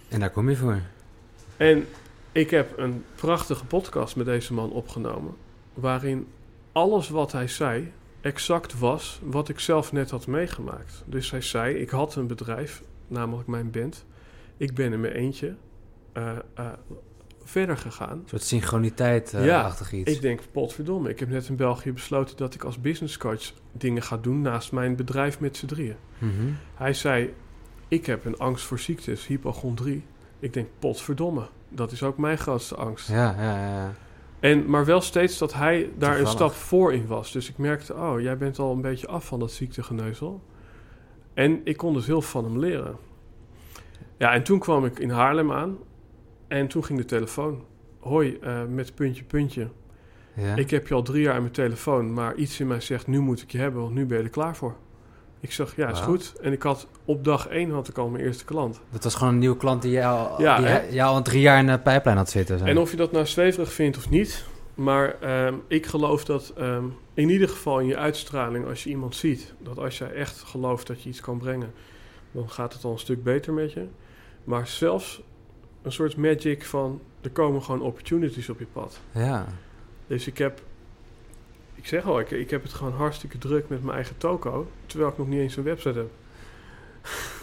[0.09, 0.81] En daar kom je voor.
[1.57, 1.87] En
[2.33, 5.35] ik heb een prachtige podcast met deze man opgenomen.
[5.75, 6.27] Waarin
[6.73, 11.03] alles wat hij zei exact was wat ik zelf net had meegemaakt.
[11.07, 14.05] Dus hij zei, ik had een bedrijf, namelijk mijn band.
[14.57, 15.55] Ik ben in mijn eentje
[16.13, 16.67] eh, eh,
[17.45, 18.19] verder gegaan.
[18.19, 20.13] Een soort synchroniteit eh, Ja, iets.
[20.13, 24.03] Ik denk, potverdomme, ik heb net in België besloten dat ik als business coach dingen
[24.03, 25.97] ga doen naast mijn bedrijf met z'n drieën.
[26.19, 26.33] Mhm.
[26.75, 27.35] Hij zei,
[27.89, 30.05] ik heb een angst voor ziektes, hypochondrie.
[30.39, 33.09] Ik denk, potverdomme, dat is ook mijn grootste angst.
[33.09, 33.93] Ja, ja, ja.
[34.41, 37.33] En, maar wel steeds dat hij daar een stap voor in was.
[37.33, 40.43] Dus ik merkte, oh, jij bent al een beetje af van dat ziektegeneuzel.
[41.35, 42.97] En ik kon dus heel van hem leren.
[44.17, 45.79] Ja, en toen kwam ik in Haarlem aan.
[46.49, 47.65] En toen ging de telefoon.
[47.99, 49.69] Hoi, eh, met puntje, puntje.
[50.35, 50.57] ja.
[50.57, 53.21] Ik heb je al drie jaar aan mijn telefoon, maar iets in mij zegt, nu
[53.21, 54.77] moet ik je hebben, want nu ben je er klaar voor.
[55.41, 56.33] Ik zeg, ja, is goed.
[56.41, 58.81] En ik had, op dag één had ik al mijn eerste klant.
[58.91, 61.67] Dat was gewoon een nieuwe klant die jou, Ja, die jou al drie jaar in
[61.67, 62.59] de pijplijn had zitten.
[62.59, 62.65] Zo.
[62.65, 66.85] En of je dat nou zweverig vindt of niet, Maar ehm, ik geloof dat ehm,
[67.15, 70.87] in ieder geval in je uitstraling, als je iemand ziet, dat als jij echt gelooft
[70.87, 71.73] dat je iets kan brengen,
[72.33, 73.87] dan gaat het al een stuk beter met je.
[74.45, 75.23] Maar zelfs
[75.83, 79.01] een soort magic van er komen gewoon opportunities op je pad.
[79.13, 79.47] Ja.
[80.07, 80.61] Dus ik heb,
[81.79, 85.11] ik zeg al, ik, ik heb het gewoon hartstikke druk met mijn eigen toko, terwijl
[85.11, 86.11] ik nog niet eens een website heb.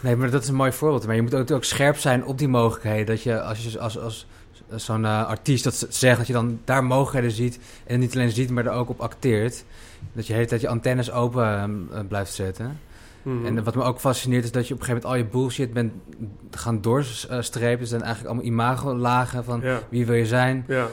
[0.01, 1.05] Nee, maar dat is een mooi voorbeeld.
[1.05, 3.05] Maar je moet ook, ook scherp zijn op die mogelijkheden.
[3.05, 4.27] Dat je als je als, als,
[4.75, 7.59] zo'n uh, artiest dat zegt, dat je dan daar mogelijkheden ziet.
[7.83, 9.63] En niet alleen ziet, maar er ook op acteert.
[10.13, 12.79] Dat je de hele tijd je antennes open uh, blijft zetten.
[13.25, 13.45] Mm-hmm.
[13.57, 15.73] En wat me ook fascineert is dat je op een gegeven moment al je bullshit
[15.73, 15.93] bent
[16.51, 17.79] gaan doorstrepen.
[17.79, 19.79] Dus dan eigenlijk allemaal imagolagen van ja.
[19.89, 20.65] wie wil je zijn.
[20.67, 20.87] Ja.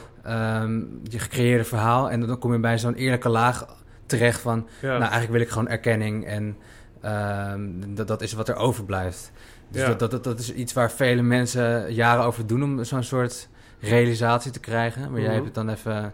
[0.61, 2.09] Um, je gecreëerde verhaal.
[2.09, 3.65] En dan kom je bij zo'n eerlijke laag
[4.05, 4.67] terecht van...
[4.81, 4.87] Ja.
[4.87, 6.57] Nou, eigenlijk wil ik gewoon erkenning en...
[7.05, 9.31] Um, dat, dat is wat er overblijft.
[9.69, 9.87] Dus Ja.
[9.87, 13.49] dat, dat, dat, dat is iets waar vele mensen jaren over doen om zo'n soort
[13.79, 15.01] realisatie te krijgen.
[15.01, 15.33] Maar jij Mhm.
[15.33, 16.13] hebt het dan even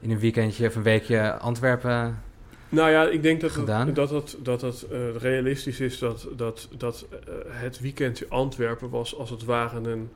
[0.00, 2.18] in een weekendje of een weekje Antwerpen.
[2.70, 3.86] Nou ja, ik denk dat Gedaan.
[3.86, 9.16] het, dat, dat, dat eh, realistisch is dat, dat, dat eh, het weekendje Antwerpen was
[9.16, 10.10] als het ware een,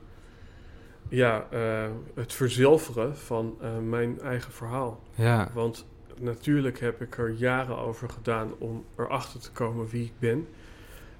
[1.09, 3.57] ja, eh, het verzilveren van
[3.89, 5.03] mijn eigen verhaal.
[5.15, 5.85] Ja, Want
[6.19, 10.47] natuurlijk heb ik er jaren over gedaan om erachter te komen wie ik ben.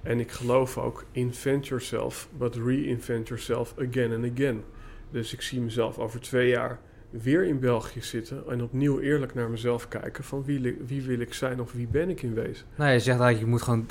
[0.02, 4.64] En ik geloof ook, invent yourself, but reinvent yourself again and again.
[5.10, 6.78] Dus ik zie mezelf over twee jaar
[7.10, 11.34] weer in België zitten en opnieuw eerlijk naar mezelf kijken van wie, wie wil ik
[11.34, 12.66] zijn of wie ben ik in wezen.
[12.74, 13.86] nou je zegt eigenlijk je moet gewoon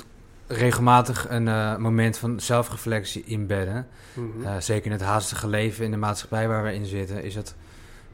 [0.46, 3.86] regelmatig een eh, moment van zelfreflectie inbedden.
[4.14, 4.46] Mhm.
[4.46, 7.54] Eh, zeker in het haastige leven in de maatschappij waar we in zitten, is het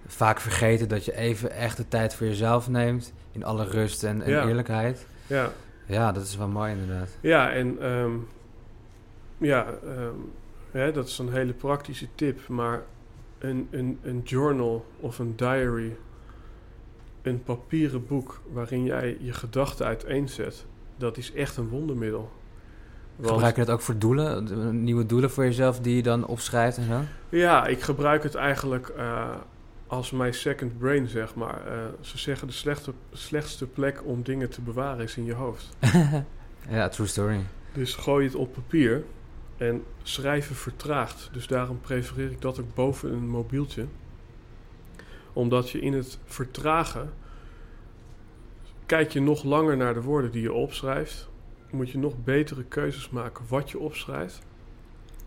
[0.06, 3.12] vaak vergeten dat je even echt de tijd voor jezelf neemt.
[3.32, 4.46] In alle rust en, en Ja.
[4.46, 5.06] eerlijkheid.
[5.26, 5.52] Ja,
[5.86, 7.08] Ja, dat is wel mooi inderdaad.
[7.20, 8.10] ja en ehm,
[9.38, 10.14] ja, ehm,
[10.70, 12.82] hè, dat is een hele praktische tip, maar
[13.42, 15.96] een, een, een journal of een diary,
[17.22, 20.64] een papieren boek waarin jij je gedachten uiteenzet,
[20.96, 22.30] dat is echt een wondermiddel.
[23.16, 24.84] Want- Gebruik je dat ook voor doelen?
[24.84, 27.00] Nieuwe doelen voor jezelf die je dan opschrijft en zo?
[27.28, 29.28] Ja, ik gebruik het eigenlijk eh,
[29.86, 31.66] als mijn second brain, zeg maar.
[31.66, 35.76] Eh, ze zeggen de slechte, slechtste plek om dingen te bewaren is in je hoofd.
[36.70, 37.40] ja, true story.
[37.72, 39.04] Dus gooi het op papier
[39.62, 41.30] en schrijven vertraagt.
[41.32, 43.84] Dus daarom prefereer ik dat ook boven een mobieltje.
[45.32, 47.10] Omdat je in het vertragen
[48.86, 51.28] kijk je nog langer naar de woorden die je opschrijft.
[51.70, 54.42] Moet je nog betere keuzes maken wat je opschrijft.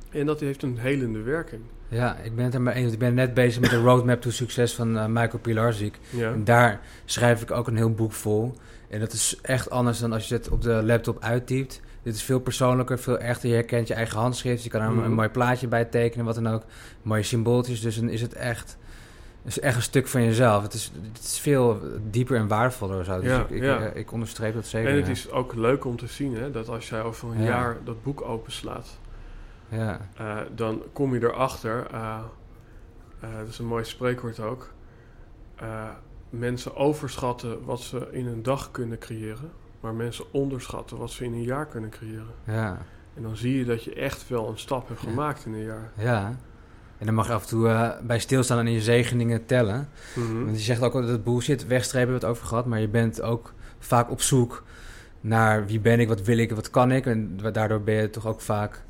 [0.10, 1.62] En dat heeft een helende werking.
[1.88, 2.94] Ja, ik ben het er maar eens.
[2.94, 6.00] Ik ben net bezig met de Roadmap to Succes van eh, Michael Pilarczyk.
[6.10, 8.54] Ja, En daar schrijf ik ook een heel boek vol.
[8.90, 11.82] En dat is echt anders dan als je het op de laptop uittypt.
[12.06, 13.50] Dit is veel persoonlijker, veel echter.
[13.50, 14.64] Je herkent je eigen handschrift.
[14.64, 16.64] Je kan er een, een mooi plaatje bij tekenen, wat dan ook.
[17.02, 17.82] Mooie symbooltjes.
[17.82, 18.78] Dus dan is het echt,
[19.44, 20.64] is echt een stuk van jezelf.
[20.64, 23.06] Het is, het is veel dieper en waardevoller.
[23.06, 23.20] Zo.
[23.20, 23.80] Dus Ja, ik, ik, ja.
[23.80, 24.90] eh, ik onderstreep dat zeker.
[24.90, 25.12] En het ja.
[25.12, 27.46] is ook leuk om te zien hè, dat als jij over een Ja.
[27.46, 28.98] jaar dat boek openslaat,
[29.70, 31.88] Ja, eh, dan kom je erachter.
[31.92, 32.20] eh,
[33.40, 34.74] dat is een mooi spreekwoord ook.
[36.30, 39.52] mensen overschatten wat ze in een dag kunnen creëren,
[39.86, 42.34] maar mensen onderschatten wat ze in een jaar kunnen creëren.
[42.46, 42.78] ja,
[43.16, 45.10] En dan zie je dat je echt wel een stap hebt Ja.
[45.10, 45.92] gemaakt in een jaar.
[45.98, 46.36] ja.
[46.98, 49.90] En dan mag je af en toe eh, bij stilstaan en in je zegeningen tellen.
[50.16, 50.46] Mhm.
[50.46, 53.22] Want je zegt ook dat bullshit wegstrepen hebben we het over gehad, maar je bent
[53.22, 54.64] ook vaak op zoek
[55.22, 57.06] naar wie ben ik, wat wil ik, wat kan ik.
[57.06, 58.84] En daardoor ben je toch ook vaak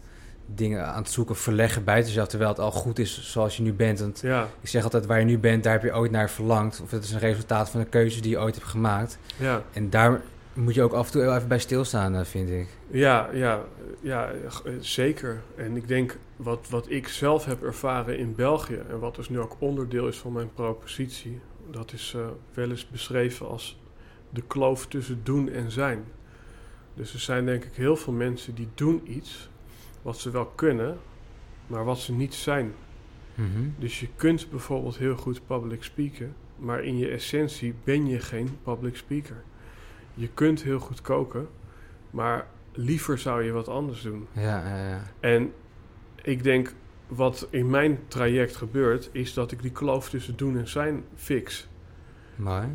[0.46, 3.74] dingen aan het zoeken, verleggen buiten jezelf, terwijl het al goed is zoals je nu
[3.74, 4.00] bent.
[4.00, 6.82] Want Ja, ik zeg altijd, waar je nu bent, daar heb je ooit naar verlangd.
[6.82, 9.18] Of het is een resultaat van de keuzes die je ooit hebt gemaakt.
[9.38, 9.62] ja.
[9.74, 10.22] En daar
[10.56, 12.68] moet je ook af en toe even bij stilstaan, eh, vind ik.
[12.88, 13.64] Ja, ja,
[14.02, 15.42] ja, eh, zeker.
[15.56, 19.40] En ik denk wat, wat ik zelf heb ervaren in België en wat dus nu
[19.40, 21.40] ook onderdeel is van mijn propositie,
[21.72, 23.80] dat is eh, wel eens beschreven als
[24.30, 26.04] de kloof tussen doen en zijn.
[26.94, 29.50] Dus er zijn denk ik heel veel mensen die doen iets
[30.02, 30.98] wat ze wel kunnen,
[31.68, 32.74] maar wat ze niet zijn.
[33.34, 33.70] Mhm.
[33.80, 38.58] Dus je kunt bijvoorbeeld heel goed public speaken, maar in je essentie ben je geen
[38.64, 39.44] public speaker.
[40.16, 41.48] Je kunt heel goed koken,
[42.10, 44.28] maar liever zou je wat anders doen.
[44.32, 45.02] Ja, ja, ja.
[45.20, 45.54] En
[46.22, 46.74] ik denk
[47.08, 51.68] wat in mijn traject gebeurt, is dat ik die kloof tussen doen en zijn fix.
[52.36, 52.68] Mooi.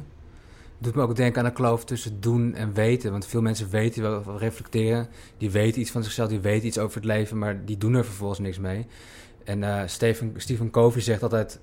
[0.79, 3.11] Doet me ook denken aan de kloof tussen doen en weten.
[3.11, 5.09] Want veel mensen weten wel, reflecteren.
[5.39, 8.05] Die weten iets van zichzelf, die weten iets over het leven, maar die doen er
[8.05, 8.87] vervolgens niks mee.
[9.45, 11.61] En eh Stephen, Stephen Covey zegt altijd: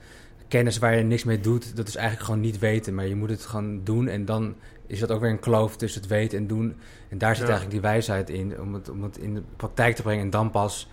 [0.47, 2.95] kennis waar je niks mee doet, dat is eigenlijk gewoon niet weten.
[2.95, 4.07] Maar je moet het gewoon doen.
[4.07, 4.55] En dan
[4.87, 6.75] is dat ook weer een kloof tussen het weten en doen.
[7.09, 7.49] En daar zit Ja.
[7.51, 10.23] eigenlijk die wijsheid in, om het, om het in de praktijk te brengen.
[10.23, 10.89] En dan pas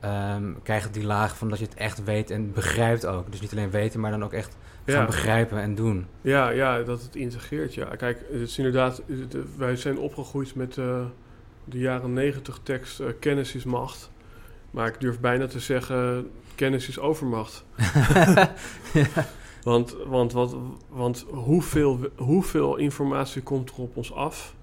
[0.00, 3.30] ehm, krijgt die laag van dat je het echt weet en begrijpt ook.
[3.30, 4.94] Dus niet alleen weten, maar dan ook echt Ja.
[4.94, 6.06] gaan begrijpen en doen.
[6.20, 7.74] Ja, ja, dat het integreert.
[7.74, 7.84] Ja.
[7.84, 9.02] Kijk, het is inderdaad,
[9.56, 11.04] wij zijn opgegroeid met eh,
[11.64, 14.10] de jaren negentig tekst: eh, kennis is macht.
[14.70, 17.64] Maar ik durf bijna te zeggen: kennis is overmacht.
[19.68, 20.56] Want, want, wat,
[20.88, 24.54] want hoeveel, hoeveel informatie komt er op ons af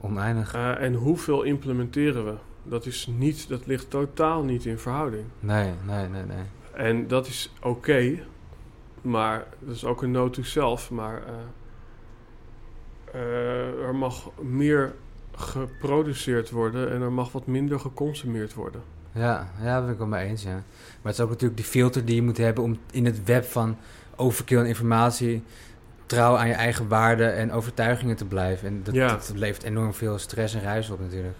[0.00, 0.54] Oneindig.
[0.54, 2.34] eh, en hoeveel implementeren we?
[2.62, 5.24] Dat, is niet, dat ligt totaal niet in verhouding.
[5.40, 6.44] Nee, nee, nee, nee.
[6.72, 8.18] En dat is oké,
[9.02, 10.90] maar dat is ook een note to self.
[10.90, 11.32] Maar eh,
[13.12, 14.94] eh, er mag meer
[15.32, 18.82] geproduceerd worden en er mag wat minder geconsumeerd worden.
[19.12, 20.54] Ja, ja, daar ben ik wel mee eens, ja.
[20.54, 20.62] Maar
[21.02, 23.76] het is ook natuurlijk die filter die je moet hebben om in het web van
[24.20, 25.42] overkill en informatie
[26.06, 28.68] trouw aan je eigen waarden en overtuigingen te blijven.
[28.68, 29.08] En dat, Ja.
[29.08, 31.34] dat levert enorm veel stress en ruis op natuurlijk.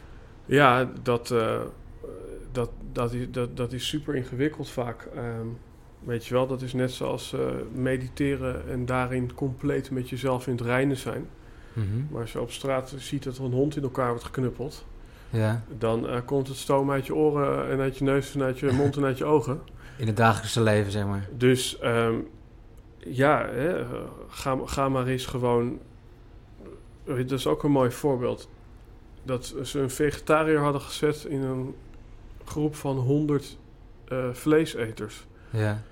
[0.47, 1.61] Ja, dat, eh,
[2.53, 5.09] dat, dat, is, dat, dat is super ingewikkeld vaak.
[5.15, 5.47] Ehm,
[6.05, 7.41] weet je wel, dat is net zoals eh,
[7.75, 11.27] mediteren en daarin compleet met jezelf in het reinen zijn.
[11.73, 11.87] Mhm.
[12.11, 14.87] Maar als je op straat ziet dat er een hond in elkaar wordt geknuppeld,
[15.31, 18.59] Ja, dan eh, komt het stoom uit je oren en uit je neus en uit
[18.59, 19.61] je mond en uit je ogen.
[19.97, 21.29] in het dagelijkse leven, zeg maar.
[21.37, 22.15] Dus ehm,
[23.07, 23.85] ja, hè,
[24.29, 25.79] ga, ga maar eens gewoon.
[27.05, 28.49] Dat is ook een mooi voorbeeld.
[29.23, 31.75] Dat ze een vegetariër hadden gezet in een
[32.45, 33.59] groep van 100
[34.05, 35.27] eh, vleeseters.
[35.51, 35.83] Ja,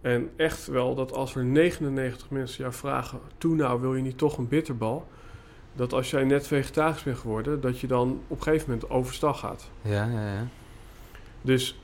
[0.00, 4.18] En echt wel dat als er 99 mensen jou vragen: Toen nou, wil je niet
[4.18, 5.06] toch een bitterbal?
[5.74, 9.38] Dat als jij net vegetarisch bent geworden, dat je dan op een gegeven moment overstag
[9.38, 9.70] gaat.
[9.82, 10.46] ja, ja, ja.
[11.42, 11.80] Dus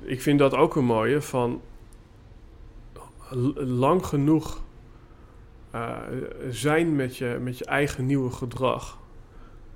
[0.00, 1.60] ik vind dat ook een mooie van
[3.54, 4.62] lang genoeg
[5.70, 5.96] eh,
[6.50, 8.98] zijn met je, met je eigen nieuwe gedrag.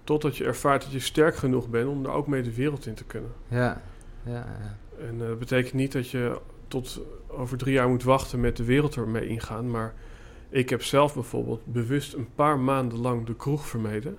[0.05, 2.95] Totdat je ervaart dat je sterk genoeg bent om er ook mee de wereld in
[2.95, 3.31] te kunnen.
[3.49, 3.83] Ja,
[4.23, 4.79] ja, ja.
[5.07, 8.65] En eh, dat betekent niet dat je tot over drie jaar moet wachten met de
[8.65, 9.71] wereld ermee ingaan.
[9.71, 9.95] Maar
[10.49, 14.17] ik heb zelf bijvoorbeeld bewust een paar maanden lang de kroeg vermeden.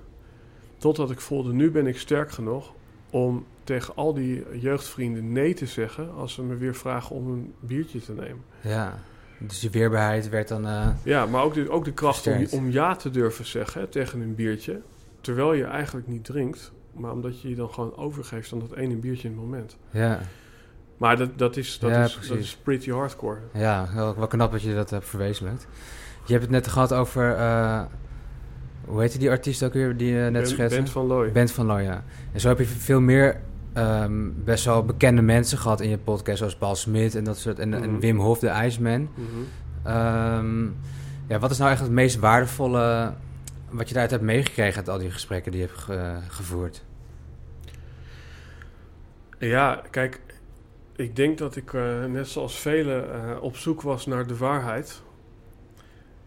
[0.78, 2.73] Totdat ik voelde, nu ben ik sterk genoeg
[3.10, 7.54] om tegen al die jeugdvrienden nee te zeggen als ze me weer vragen om een
[7.60, 8.43] biertje te nemen.
[8.62, 9.00] ja.
[9.39, 10.67] Dus die weerbaarheid werd dan...
[10.67, 12.63] eh, Ja, maar ook de, ook de kracht om, Versterkt.
[12.65, 14.82] om ja te durven zeggen hè, tegen een biertje.
[15.21, 18.95] Terwijl je eigenlijk niet drinkt, maar omdat je je dan gewoon overgeeft aan dat ene
[18.95, 19.78] biertje in het moment.
[19.89, 20.19] ja,
[20.97, 23.38] Maar dat, dat, is, dat, Ja, is, dat is pretty hardcore.
[23.54, 25.67] ja, wel, wel knap dat je dat hebt verwezenlijkt.
[26.26, 27.36] Je hebt het net gehad over...
[27.36, 27.82] eh,
[28.86, 30.78] hoe heette die artiest ook weer die je net Ben, schetste?
[30.78, 31.32] Bent van Looy.
[31.32, 32.04] Bent van Looy, ja.
[32.34, 33.41] En zo heb je veel meer
[33.77, 37.59] ehm, best wel bekende mensen gehad in je podcast, zoals Paul Smit en dat soort.
[37.59, 37.99] En, en Mhm.
[37.99, 39.01] Wim Hof, de IJsman.
[39.01, 39.27] Mhm.
[39.83, 40.63] Ehm,
[41.27, 43.13] ja, wat is nou echt het meest waardevolle
[43.69, 46.83] wat je daaruit hebt meegekregen uit al die gesprekken die je hebt ge- gevoerd?
[49.39, 50.19] Ja, kijk,
[50.95, 55.01] ik denk dat ik eh, net zoals velen eh, op zoek was naar de waarheid.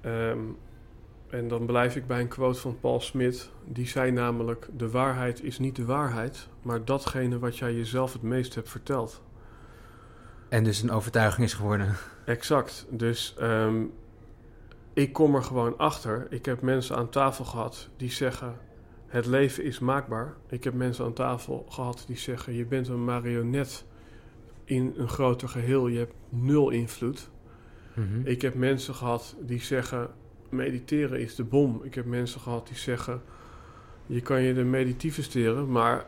[0.01, 0.39] Ehm,
[1.31, 3.51] en dan blijf ik bij een quote van Paul Smit.
[3.65, 8.23] Die zei namelijk: De waarheid is niet de waarheid, maar datgene wat jij jezelf het
[8.23, 9.23] meest hebt verteld.
[10.49, 11.97] En dus een overtuiging is geworden.
[12.25, 12.87] Exact.
[12.91, 13.85] Dus ehm,
[14.93, 16.27] ik kom er gewoon achter.
[16.31, 18.55] Ik heb mensen aan tafel gehad die zeggen:
[19.07, 20.35] het leven is maakbaar.
[20.49, 23.85] Ik heb mensen aan tafel gehad die zeggen: je bent een marionet
[24.65, 25.89] in een groter geheel.
[25.89, 27.31] Je hebt nul invloed.
[27.95, 28.27] Mhm.
[28.27, 30.11] Ik heb mensen gehad die zeggen:
[30.51, 31.81] mediteren is de bom.
[31.85, 33.23] Ik heb mensen gehad die zeggen:
[34.07, 36.05] je kan je er meditieve steren, maar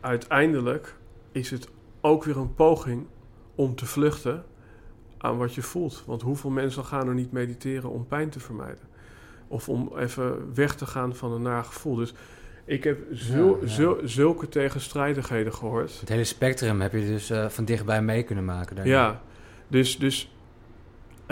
[0.00, 0.94] uiteindelijk
[1.32, 1.68] is het
[2.00, 3.06] ook weer een poging
[3.54, 4.44] om te vluchten
[5.18, 6.02] aan wat je voelt.
[6.06, 8.88] Want hoeveel mensen gaan er niet mediteren om pijn te vermijden?
[9.48, 11.94] Of om even weg te gaan van een naar gevoel.
[11.94, 12.14] Dus
[12.64, 13.66] ik heb zul- Ja, ja.
[13.68, 16.00] zul- zulke tegenstrijdigheden gehoord.
[16.00, 18.76] Het hele spectrum heb je dus eh, van dichtbij mee kunnen maken.
[18.76, 18.94] daarin.
[18.94, 19.22] Ja,
[19.68, 20.32] dus, dus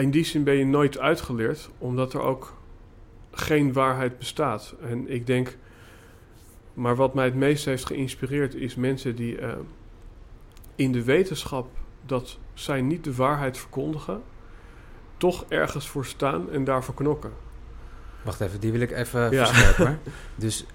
[0.02, 2.54] in die zin ben je nooit uitgeleerd, omdat er ook
[3.30, 4.74] geen waarheid bestaat.
[4.82, 5.56] En ik denk,
[6.74, 9.52] maar wat mij het meest heeft geïnspireerd, is mensen die eh,
[10.74, 11.68] in de wetenschap
[12.06, 14.22] dat zij niet de waarheid verkondigen,
[15.16, 17.32] toch ergens voor staan en daarvoor knokken.
[18.22, 19.46] Wacht even, die wil ik even Ja.
[19.46, 19.86] verscherpen.
[19.86, 19.96] hoor.
[20.34, 20.66] Dus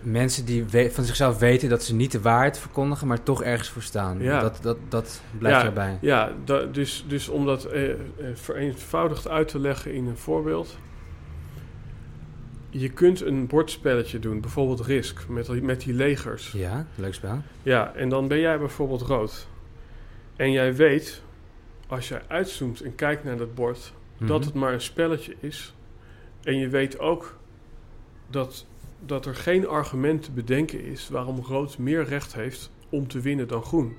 [0.00, 3.82] mensen die van zichzelf weten dat ze niet de waarheid verkondigen, maar toch ergens voor
[3.82, 4.18] staan.
[4.22, 4.40] Ja.
[4.40, 5.66] Dat, dat, dat blijft Ja.
[5.66, 5.98] erbij.
[6.00, 7.96] Ja, da- dus, dus om dat eh, eh,
[8.34, 10.78] vereenvoudigd uit te leggen in een voorbeeld.
[12.70, 16.52] Je kunt een bordspelletje doen, bijvoorbeeld Risk, met, die- met die legers.
[16.52, 17.42] Ja, leuk spel.
[17.62, 19.46] Ja, en dan ben jij bijvoorbeeld rood.
[20.36, 21.22] En jij weet,
[21.86, 24.46] als jij uitzoomt en kijkt naar dat bord, dat Mhm.
[24.46, 25.74] het maar een spelletje is.
[26.42, 27.36] En je weet ook
[28.30, 28.66] dat,
[29.06, 33.48] dat er geen argument te bedenken is waarom rood meer recht heeft om te winnen
[33.48, 33.96] dan groen.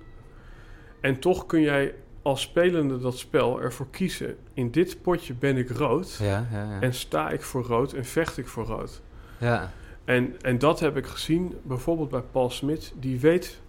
[0.99, 4.37] En toch kun jij als spelende dat spel ervoor kiezen.
[4.53, 6.17] In dit potje ben ik rood.
[6.19, 6.81] Ja, ja, ja.
[6.81, 9.01] En sta ik voor rood en vecht ik voor rood.
[9.37, 9.71] ja.
[10.05, 12.93] En, en dat heb ik gezien bijvoorbeeld bij Paul Smit.
[12.99, 13.61] Die weet,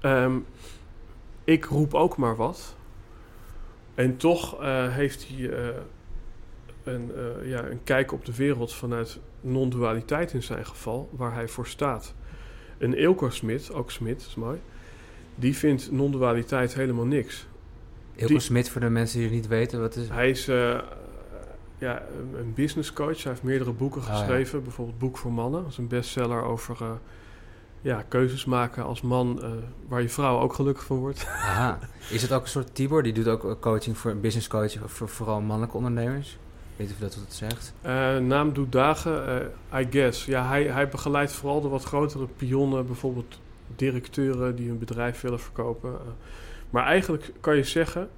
[0.00, 0.38] ehm,
[1.44, 2.76] ik roep ook maar wat.
[3.94, 5.68] En toch eh, heeft hij eh,
[6.82, 11.48] een, eh, ja, een kijk op de wereld vanuit non-dualiteit in zijn geval, waar hij
[11.48, 12.14] voor staat.
[12.78, 14.60] Een Eelco Smit, ook Smit, is mooi,
[15.34, 17.46] die vindt non-dualiteit helemaal niks.
[18.16, 20.78] Die- Smit, voor de mensen die het niet weten, wat is Hij is eh,
[21.78, 23.22] ja, een- een business coach.
[23.22, 24.14] Hij heeft meerdere boeken Ah, ja.
[24.14, 24.62] geschreven.
[24.62, 25.62] Bijvoorbeeld Boek voor Mannen.
[25.62, 26.90] Dat is een bestseller over eh,
[27.80, 29.42] ja, keuzes maken als man...
[29.42, 29.50] eh,
[29.88, 31.26] waar je vrouw ook gelukkig van wordt.
[31.26, 31.78] Aha.
[32.10, 33.02] Is het ook een soort Tibor?
[33.02, 36.38] Die doet ook coaching voor business coaching voor vooral mannelijke ondernemers.
[36.82, 37.74] Weet of dat wat het zegt?
[37.80, 39.26] Eh, naam doet dagen,
[39.70, 40.24] eh, I guess.
[40.24, 42.86] Ja, hij, hij begeleidt vooral de wat grotere pionnen.
[42.86, 43.40] Bijvoorbeeld
[43.76, 45.90] directeuren die hun bedrijf willen verkopen.
[45.90, 46.00] Eh,
[46.70, 48.08] maar eigenlijk kan je zeggen...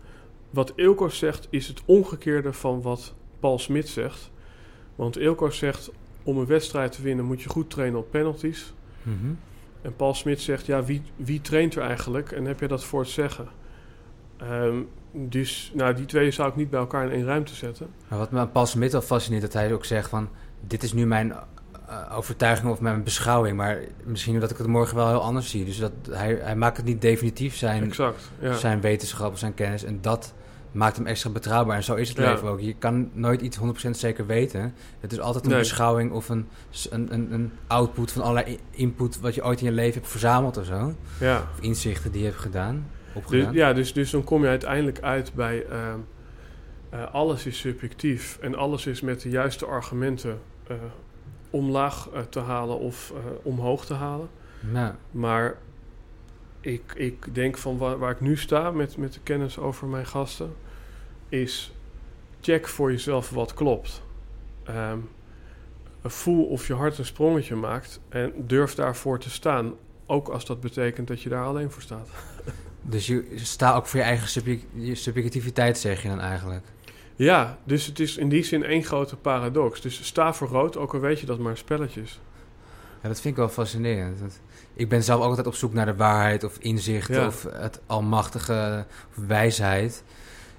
[0.51, 4.31] Wat Ilko zegt is het omgekeerde van wat Paul Smit zegt.
[4.95, 5.91] Want Ilko zegt...
[6.23, 8.73] om een wedstrijd te winnen moet je goed trainen op penalties.
[9.03, 9.35] Mhm.
[9.83, 12.33] En Paul Smit zegt, ja, wie, wie traint er eigenlijk?
[12.33, 13.49] En heb je dat voor het zeggen?
[14.37, 14.79] Ehm,
[15.15, 17.87] dus, nou, die twee zou ik niet bij elkaar in één ruimte zetten.
[18.09, 20.29] Maar wat me aan Paul Smit al fascineert, dat hij ook zegt van...
[20.67, 21.33] Dit is nu mijn
[21.89, 25.65] eh, overtuiging of mijn beschouwing, maar misschien dat ik het morgen wel heel anders zie.
[25.65, 28.55] Dus dat, hij, hij maakt het niet definitief zijn, Exact, ja.
[28.57, 29.85] zijn wetenschap of zijn kennis.
[29.85, 30.35] En dat
[30.73, 31.77] maakt hem extra betrouwbaar.
[31.77, 32.31] En zo is het Ja.
[32.31, 32.61] leven ook.
[32.61, 34.75] Je kan nooit iets 100% zeker weten.
[35.01, 35.59] Het is altijd een Nee.
[35.59, 36.49] beschouwing of een,
[36.91, 39.21] een, een, een output van allerlei input...
[39.21, 40.95] wat je ooit in je leven hebt verzameld of zo.
[41.21, 41.49] ja.
[41.53, 42.87] Of inzichten die je hebt gedaan,
[43.29, 45.67] Dus, ja, dus, dus dan kom je uiteindelijk uit bij...
[45.67, 45.99] ehm,
[46.95, 50.41] eh, alles is subjectief en alles is met de juiste argumenten...
[50.67, 50.77] eh,
[51.51, 53.12] omlaag eh, te halen of
[53.43, 54.29] omhoog te halen.
[54.73, 54.97] Ja.
[55.11, 55.57] Maar
[56.61, 60.07] ik, ik denk van waar, waar ik nu sta met, met de kennis over mijn
[60.07, 60.55] gasten,
[61.29, 61.73] is
[62.41, 64.03] check voor jezelf wat klopt.
[64.65, 64.99] Ehm,
[66.03, 69.75] voel of je hart een sprongetje maakt en durf daarvoor te staan.
[70.07, 72.09] Ook als dat betekent dat je daar alleen voor staat.
[72.87, 76.64] Dus je staat ook voor je eigen subjec- je subjectiviteit, zeg je dan eigenlijk.
[77.16, 79.80] Ja, dus het is in die zin één grote paradox.
[79.80, 82.20] Dus sta voor rood, ook al weet je dat maar een spelletje is.
[83.03, 84.41] Ja, dat vind ik wel fascinerend.
[84.74, 87.26] Ik ben zelf ook altijd op zoek naar de waarheid of inzicht Ja.
[87.26, 88.85] of het almachtige
[89.16, 90.05] of wijsheid.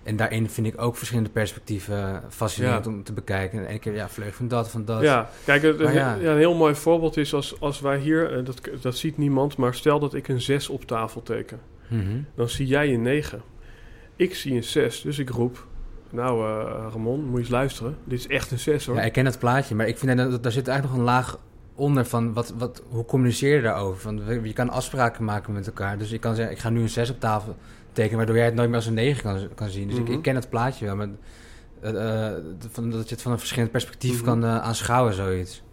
[0.04, 2.92] En daarin vind ik ook verschillende perspectieven fascinerend Ja.
[2.92, 3.60] om te bekijken.
[3.60, 5.02] En één keer, ja, vleug van dat, van dat.
[5.02, 6.14] Ja, kijk, het, Maar ja.
[6.16, 9.58] ja, een heel mooi voorbeeld is als, als wij hier, eh, dat, dat ziet niemand,
[9.58, 11.60] maar stel dat ik een 6 op tafel teken.
[11.88, 12.18] Mhm.
[12.36, 13.42] dan zie jij een 9.
[14.16, 15.68] Ik zie een 6, dus ik roep...
[16.10, 17.98] Nou, eh, Ramon, moet je eens luisteren.
[18.04, 18.96] Dit is echt een 6, hoor.
[18.96, 21.40] Ja, ik ken het plaatje, maar ik vind dat, daar zit eigenlijk nog een laag
[21.76, 24.02] onder van wat, wat, hoe communiceer je daarover?
[24.02, 25.98] Van, je kan afspraken maken met elkaar.
[25.98, 27.56] Dus ik kan zeggen, ik ga nu een 6 op tafel
[27.92, 29.88] tekenen, waardoor jij het nooit meer als een 9 kan, kan zien.
[29.88, 30.12] Dus ik, Mhm.
[30.14, 31.08] ik ken het plaatje wel, maar
[31.82, 34.24] eh, eh, van, dat je het van een verschillend perspectief Mhm.
[34.24, 35.64] kan aanschouwen, zoiets.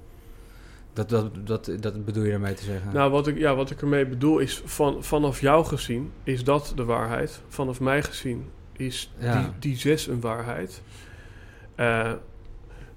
[0.93, 2.93] Dat, dat, dat, dat bedoel je daarmee te zeggen?
[2.93, 4.63] Nou, wat ik, ja, wat ik ermee bedoel is...
[4.65, 7.43] Van, vanaf jou gezien is dat de waarheid.
[7.49, 9.41] Vanaf mij gezien is Ja.
[9.41, 10.83] die, die 6 een waarheid.
[11.75, 12.13] Eh,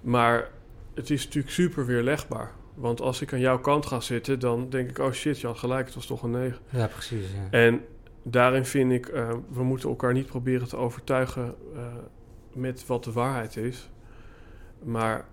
[0.02, 0.50] maar
[0.94, 2.52] het is natuurlijk super weerlegbaar.
[2.74, 4.40] Want als ik aan jouw kant ga zitten...
[4.40, 6.58] dan denk ik, oh shit, je had gelijk, het was toch een 9.
[6.70, 7.26] Ja, precies.
[7.34, 7.58] Ja.
[7.58, 7.82] En
[8.24, 11.82] daarin vind ik, eh, we moeten elkaar niet proberen te overtuigen eh,
[12.54, 13.90] met wat de waarheid is.
[14.84, 15.26] Maar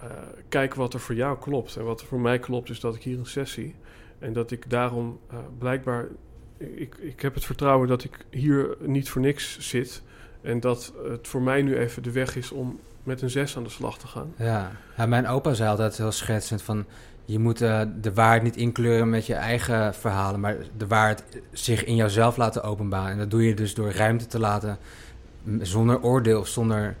[0.00, 0.10] eh,
[0.48, 1.76] kijk wat er voor jou klopt.
[1.76, 3.74] En wat voor mij klopt is dat ik hier een sessie.
[4.18, 6.06] En dat ik daarom eh, blijkbaar,
[6.58, 10.02] ik, ik heb het vertrouwen dat ik hier niet voor niks zit.
[10.40, 13.62] En dat het voor mij nu even de weg is om met een zes aan
[13.62, 14.32] de slag te gaan.
[14.36, 14.70] Ja.
[14.96, 16.84] ja, mijn opa zei altijd heel schetsend van...
[17.24, 20.40] je moet eh, de waarheid niet inkleuren met je eigen verhalen...
[20.40, 23.12] maar de waarheid zich in jouzelf laten openbaren.
[23.12, 24.78] En dat doe je dus door ruimte te laten...
[25.60, 26.96] zonder oordeel of zonder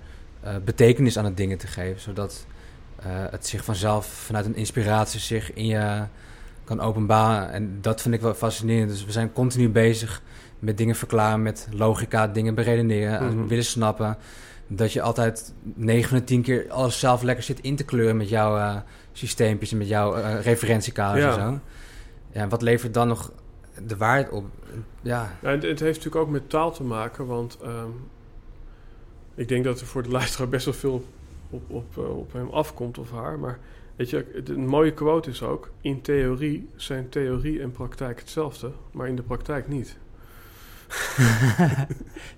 [0.64, 2.00] betekenis aan het dingen te geven...
[2.00, 2.46] zodat
[3.04, 6.02] het zich vanzelf vanuit een inspiratie zich in je
[6.64, 7.50] kan openbaren.
[7.52, 8.90] En dat vind ik wel fascinerend.
[8.90, 10.22] Dus we zijn continu bezig
[10.58, 11.42] met dingen verklaren...
[11.42, 13.46] met logica, dingen beredeneren, Mhm.
[13.46, 14.16] willen snappen
[14.66, 18.16] dat je altijd 9 van de 10 keer alles zelf lekker zit in te kleuren
[18.16, 18.76] met jouw eh,
[19.12, 21.30] systeempjes en met jouw eh, referentiekaders Ja.
[21.30, 21.58] en zo.
[22.32, 23.32] Ja, en wat levert dan nog
[23.86, 24.44] de waarheid op?
[25.02, 27.90] Ja, Ja, en het heeft natuurlijk ook met taal te maken, want ehm,
[29.34, 31.04] ik denk dat er voor de luisteraar best wel veel
[31.50, 33.38] op, op, eh, op hem afkomt of haar.
[33.38, 33.58] Maar
[33.96, 38.70] weet je, het- een mooie quote is ook: in theorie zijn theorie en praktijk hetzelfde,
[38.90, 39.96] maar in de praktijk niet.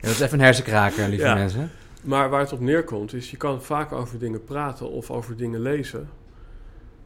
[0.00, 1.34] Ja, dat is even een hersenkraker, lieve Ja.
[1.34, 1.70] mensen.
[2.02, 5.61] Maar waar het op neerkomt is, je kan vaak over dingen praten of over dingen
[5.61, 6.09] lezen.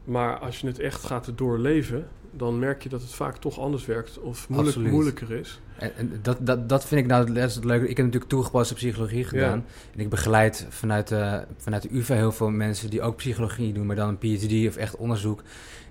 [0.03, 3.85] Maar als je het echt gaat doorleven, dan merk je dat het vaak toch anders
[3.85, 5.59] werkt of moeilijk, moeilijker is.
[5.77, 7.87] En, en dat, dat, dat vind ik nou is het leuke.
[7.87, 9.65] Ik heb natuurlijk toegepaste psychologie gedaan.
[9.93, 13.85] En ik begeleid vanuit de, vanuit de UvA heel veel mensen die ook psychologie doen,
[13.85, 15.41] maar dan een PhD of echt onderzoek.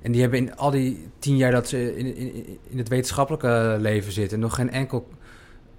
[0.02, 3.76] En die hebben in al die tien jaar dat ze in, in, in het wetenschappelijke
[3.80, 5.08] leven zitten, nog geen enkel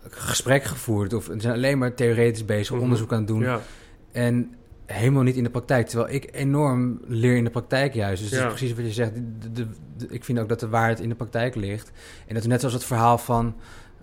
[0.09, 1.14] gesprek gevoerd.
[1.14, 2.84] Of ze zijn alleen maar theoretisch bezig, Mhm.
[2.84, 3.41] onderzoek aan het doen.
[3.41, 3.61] Ja,
[4.11, 4.55] En
[4.93, 5.87] helemaal niet in de praktijk.
[5.87, 8.21] Terwijl ik enorm leer in de praktijk juist.
[8.21, 8.45] Dus dat Ja.
[8.47, 9.15] is precies wat je zegt.
[9.15, 9.67] De, de,
[9.97, 11.91] de- ik vind ook dat de waarheid in de praktijk ligt.
[12.27, 13.55] En dat net zoals het verhaal van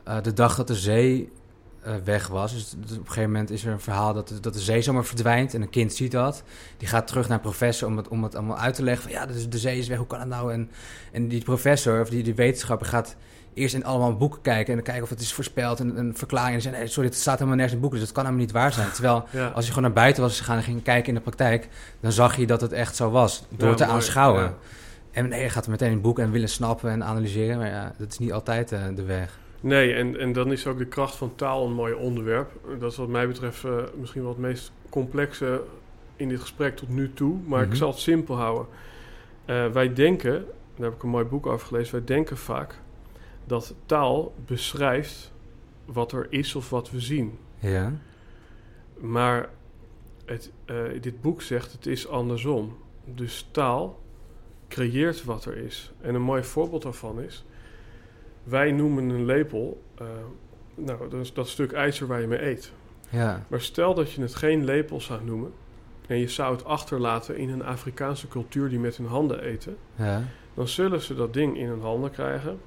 [0.04, 1.32] eh, de dag dat de zee
[1.82, 2.52] eh, weg was.
[2.52, 4.82] Dus, dus op een gegeven moment is er een verhaal dat, de- dat de zee
[4.82, 5.54] zomaar verdwijnt.
[5.54, 6.42] En een kind ziet dat.
[6.76, 9.02] Die gaat terug naar een professor om het, om het allemaal uit te leggen.
[9.02, 10.52] Van ja, de, de zee is weg, hoe kan het nou?
[10.52, 10.70] En,
[11.12, 13.16] en die professor of die, die wetenschapper gaat
[13.54, 14.66] eerst in allemaal boeken kijken...
[14.68, 16.54] en dan kijken of het is voorspeld en een verklaring.
[16.54, 18.54] En zeggen, nee, sorry, het staat helemaal nergens in boeken, dus dat kan helemaal niet
[18.54, 18.90] waar zijn.
[18.96, 19.46] Terwijl ja.
[19.48, 21.68] als je gewoon naar buiten was gegaan en ging kijken in de praktijk,
[22.00, 23.44] dan zag je dat het echt zo was.
[23.48, 24.42] Door Ja, te mooi, aanschouwen.
[24.42, 24.54] ja.
[25.10, 27.58] En nee, je gaat meteen in het boek en willen snappen en analyseren.
[27.58, 29.38] Maar ja, dat is niet altijd eh, de weg.
[29.60, 32.50] Nee, en, en dan is ook de kracht van taal een mooi onderwerp.
[32.78, 33.70] Dat is wat mij betreft eh,
[34.00, 35.60] misschien wel het meest complexe
[36.16, 37.36] in dit gesprek tot nu toe.
[37.46, 37.70] Maar Mhm.
[37.70, 38.66] ik zal het simpel houden.
[39.44, 40.32] Eh, wij denken,
[40.76, 42.74] daar heb ik een mooi boek over gelezen, wij denken vaak
[43.50, 45.32] dat taal beschrijft
[45.84, 47.38] wat er is of wat we zien.
[47.58, 47.92] Ja.
[48.96, 49.48] Maar
[50.24, 52.76] het, eh, dit boek zegt het is andersom.
[53.04, 54.00] Dus taal
[54.68, 55.92] creëert wat er is.
[56.00, 57.44] En een mooi voorbeeld daarvan is...
[58.42, 59.82] wij noemen een lepel...
[59.94, 60.06] eh,
[60.74, 62.72] nou, dat is dat stuk ijzer waar je mee eet.
[63.08, 63.46] Ja.
[63.48, 65.52] Maar stel dat je het geen lepel zou noemen...
[66.06, 69.76] en je zou het achterlaten in een Afrikaanse cultuur die met hun handen eten...
[69.94, 70.22] Ja.
[70.54, 72.58] dan zullen ze dat ding in hun handen krijgen.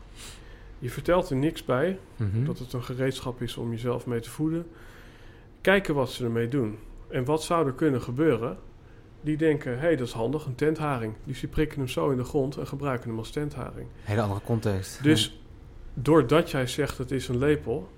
[0.84, 2.45] Je vertelt er niks bij, Mhm.
[2.45, 4.65] dat het een gereedschap is om jezelf mee te voeden.
[5.61, 6.77] Kijken wat ze ermee doen.
[7.09, 8.57] En wat zou er kunnen gebeuren?
[9.21, 11.13] Die denken, hé, hey, dat is handig, een tentharing.
[11.23, 13.88] Dus die prikken hem zo in de grond en gebruiken hem als tentharing.
[14.01, 15.03] Hele andere context.
[15.03, 15.41] Dus
[15.93, 17.89] doordat jij zegt het is een lepel...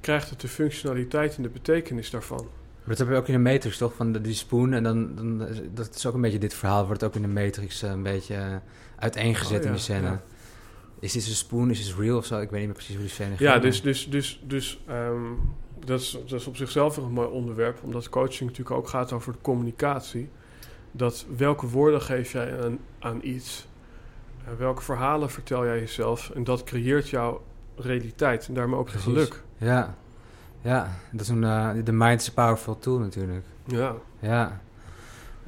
[0.00, 2.46] krijgt het de functionaliteit en de betekenis daarvan.
[2.84, 3.94] Maar dat heb je ook in de Matrix, toch?
[3.94, 4.72] Van de, die spoon.
[4.72, 5.38] En dan, dan,
[5.74, 6.86] dat is ook een beetje dit verhaal.
[6.86, 8.56] Wordt ook in de Matrix eh, een beetje eh,
[8.98, 10.06] uiteengezet Oh, ja, in de scène.
[10.06, 10.22] ja.
[11.04, 11.70] Is dit een spoon?
[11.70, 12.40] Is dit real of zo?
[12.40, 13.62] Ik weet niet meer precies hoe die scène Ja, ging.
[13.62, 15.22] dus, dus, dus, dus ehm,
[15.84, 19.32] dat, is, dat is op zichzelf een mooi onderwerp, omdat coaching natuurlijk ook gaat over
[19.32, 20.28] de communicatie.
[20.92, 23.66] Dat welke woorden geef jij aan, aan iets?
[24.46, 26.30] En welke verhalen vertel jij jezelf?
[26.30, 27.42] En dat creëert jouw
[27.76, 29.42] realiteit en daarmee ook je geluk.
[29.58, 29.94] Ja.
[30.60, 33.44] Ja, dat is een, eh, de mind is a powerful tool natuurlijk.
[33.66, 34.60] Ja, Ja.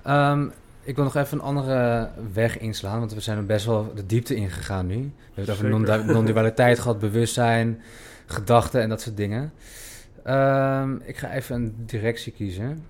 [0.02, 0.48] Ehm,
[0.86, 4.06] ik wil nog even een andere weg inslaan, want we zijn er best wel de
[4.06, 4.94] diepte ingegaan nu.
[5.34, 7.80] We hebben het over non-dualiteit gehad, bewustzijn,
[8.26, 9.52] gedachten en dat soort dingen.
[10.24, 12.84] Ehm, ik ga even een directie kiezen.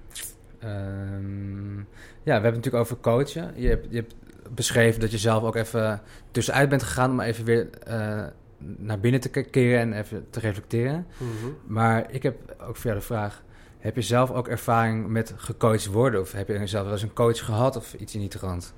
[0.59, 1.83] Ehm, ja,
[2.23, 3.53] we hebben het natuurlijk over coachen.
[3.55, 4.15] Je hebt, je hebt
[4.55, 8.25] beschreven dat je zelf ook even tussenuit bent gegaan om even weer eh,
[8.59, 11.07] naar binnen te ke- keren en even te reflecteren.
[11.19, 11.53] Mhm.
[11.67, 12.37] Maar ik heb
[12.69, 13.43] ook jou de vraag:
[13.87, 16.21] heb je zelf ook ervaring met gecoacht worden?
[16.21, 18.75] Of heb je zelf wel eens een coach gehad of iets in die trant?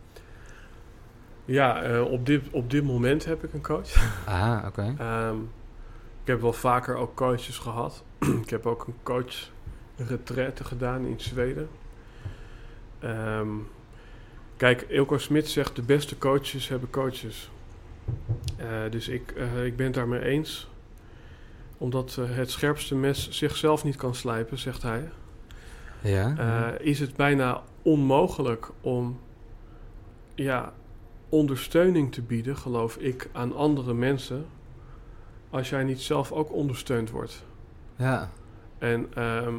[1.49, 3.95] ja eh, op, dit, op dit moment heb ik een coach.
[4.25, 4.95] Aha, oké.
[4.99, 5.37] Ehm,
[6.23, 8.05] ik heb wel vaker ook coaches gehad.
[8.45, 9.51] ik heb ook een coach
[9.97, 11.69] retraite gedaan in Zweden.
[12.99, 13.49] Ehm,
[14.57, 17.51] kijk, Ilko Smit zegt de beste coaches hebben coaches.
[18.57, 20.69] Eh, dus ik, eh, ik ben het daarmee eens.
[21.79, 25.09] Omdat eh, het scherpste mes zichzelf niet kan slijpen, zegt hij.
[26.03, 26.37] Ja.
[26.37, 29.21] Eh, is het bijna onmogelijk om
[30.35, 30.73] ja,
[31.29, 34.47] ondersteuning te bieden, geloof ik, aan andere mensen.
[35.51, 37.45] Als jij niet zelf ook ondersteund wordt.
[37.97, 38.31] ja.
[38.79, 39.55] En ehm,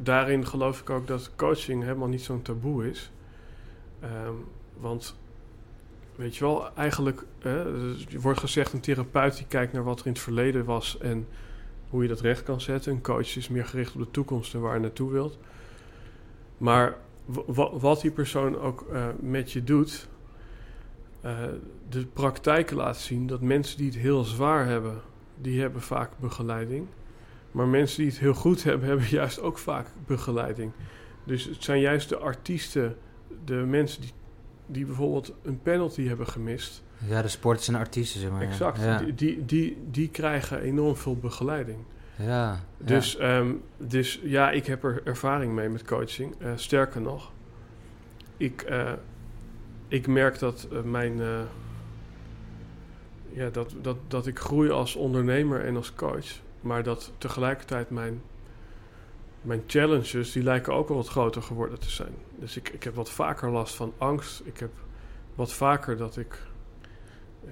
[0.00, 3.10] daarin geloof ik ook dat coaching helemaal niet zo'n taboe is.
[4.00, 4.34] Ehm,
[4.76, 5.16] want,
[6.16, 10.12] weet je wel, eigenlijk er wordt gezegd: een therapeut die kijkt naar wat er in
[10.12, 11.26] het verleden was en
[11.90, 12.92] hoe je dat recht kan zetten.
[12.92, 15.38] Een coach is meer gericht op de toekomst en waar je naartoe wilt.
[16.58, 20.08] Maar wa- wa- wat die persoon ook eh, met je doet,
[21.20, 21.38] eh,
[21.88, 25.00] de praktijken laat zien dat mensen die het heel zwaar hebben,
[25.40, 26.86] die hebben vaak begeleiding.
[27.50, 30.72] Maar mensen die het heel goed hebben, hebben juist ook vaak begeleiding.
[31.24, 32.96] Dus het zijn juist de artiesten,
[33.44, 34.12] de mensen die,
[34.66, 36.82] die bijvoorbeeld een penalty hebben gemist.
[36.98, 38.42] ja, de sporters en artiesten, zeg maar.
[38.42, 38.48] ja.
[38.48, 38.80] exact.
[38.80, 38.98] Ja.
[38.98, 41.78] Die, die, die, die krijgen enorm veel begeleiding.
[42.16, 42.60] Ja.
[42.78, 46.34] Dus, ehm, dus ja, ik heb er ervaring mee met coaching.
[46.38, 47.32] Eh, sterker nog,
[48.36, 48.92] ik, eh,
[49.88, 51.20] ik merk dat eh, mijn.
[53.32, 56.26] ja, dat, dat, dat ik groei als ondernemer en als coach.
[56.60, 58.22] Maar dat tegelijkertijd mijn,
[59.46, 62.14] mijn challenges, die lijken ook wel wat groter geworden te zijn.
[62.38, 64.42] Dus ik, ik heb wat vaker last van angst.
[64.44, 64.70] Ik heb
[65.34, 66.38] wat vaker dat ik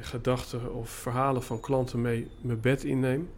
[0.00, 3.30] gedachten of verhalen van klanten mee mijn bed inneem.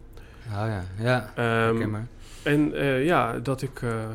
[0.47, 1.31] Oh ja, ja.
[1.35, 2.07] Ehm, maar.
[2.43, 4.09] en eh, ja, dat ik, eh,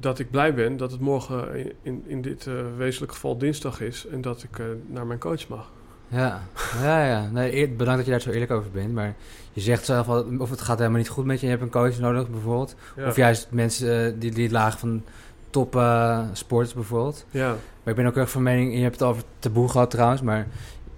[0.00, 3.80] dat ik blij ben dat het morgen in, in, in dit uh, wezenlijk geval dinsdag
[3.80, 5.70] is en dat ik naar mijn coach mag.
[6.08, 6.40] Ja,
[6.82, 7.28] ja, ja.
[7.32, 8.92] Nee, bedankt dat je daar zo eerlijk over bent.
[8.94, 9.14] Maar
[9.52, 11.46] je zegt zelf al, of het gaat helemaal niet goed met je.
[11.46, 12.74] Je hebt een coach nodig bijvoorbeeld.
[13.06, 15.02] Of juist mensen die, die laag van
[15.50, 17.24] top uh, sporters bijvoorbeeld.
[17.30, 17.48] Ja.
[17.48, 20.46] Maar ik ben ook erg van mening, je hebt het over taboe gehad trouwens, maar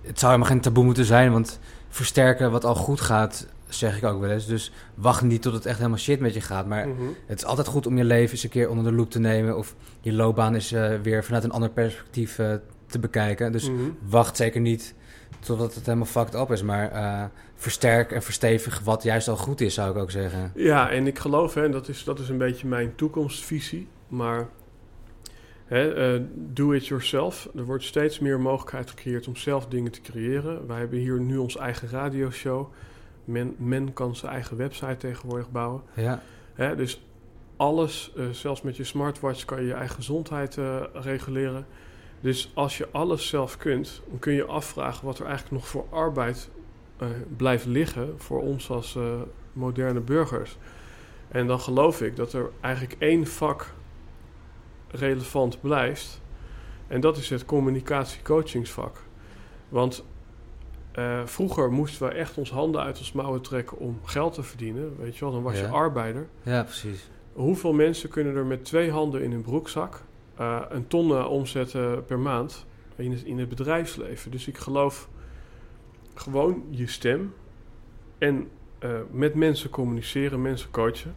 [0.02, 1.58] het zou helemaal geen taboe moeten zijn, want
[1.88, 4.46] versterken wat al goed gaat, zeg ik ook wel eens.
[4.46, 6.66] Dus wacht niet tot het echt helemaal shit met je gaat.
[6.66, 7.02] Maar Mhm.
[7.26, 9.56] het is altijd goed om je leven eens een keer onder de loep te nemen.
[9.56, 12.34] Of je loopbaan is uh, weer vanuit een ander perspectief
[12.86, 13.52] te bekijken.
[13.52, 13.80] Dus Mhm.
[14.08, 14.94] wacht zeker niet
[15.40, 16.62] totdat het helemaal fucked up is.
[16.62, 17.24] Maar uh,
[17.54, 20.52] versterk en verstevig wat juist al goed is, zou ik ook zeggen.
[20.54, 23.88] Ja, en ik geloof, hè, dat, is, dat is een beetje mijn toekomstvisie.
[24.08, 24.48] Maar
[25.64, 27.48] hè, uh, do it yourself.
[27.56, 30.66] Er wordt steeds meer mogelijkheid gecreëerd om zelf dingen te creëren.
[30.66, 32.72] Wij hebben hier nu ons eigen radioshow.
[33.24, 35.82] Men, men kan zijn eigen website tegenwoordig bouwen.
[35.94, 36.22] Ja.
[36.54, 37.04] Hè, dus
[37.56, 40.58] alles, uh, zelfs met je smartwatch, kan je je eigen gezondheid
[40.92, 41.66] reguleren.
[42.20, 45.86] Dus als je alles zelf kunt, dan kun je afvragen wat er eigenlijk nog voor
[45.90, 46.50] arbeid
[47.02, 49.04] uh, blijft liggen voor ons als uh,
[49.52, 50.58] moderne burgers.
[51.28, 53.66] En dan geloof ik dat er eigenlijk één vak
[54.88, 56.20] relevant blijft.
[56.86, 58.96] En dat is het communicatie-coachingsvak.
[59.68, 60.04] Want
[60.98, 64.96] uh, vroeger moesten we echt ons handen uit ons mouwen trekken om geld te verdienen.
[64.98, 65.60] Weet je wel, dan was Ja.
[65.60, 66.28] je arbeider.
[66.42, 67.10] ja, precies.
[67.32, 70.02] Hoeveel mensen kunnen er met twee handen in hun broekzak
[70.40, 72.66] uh, een ton uh, omzetten per maand
[72.96, 74.30] in het, in het bedrijfsleven?
[74.30, 75.08] Dus ik geloof
[76.14, 77.34] gewoon je stem
[78.18, 78.48] en
[79.10, 81.14] met mensen communiceren, mensen coachen.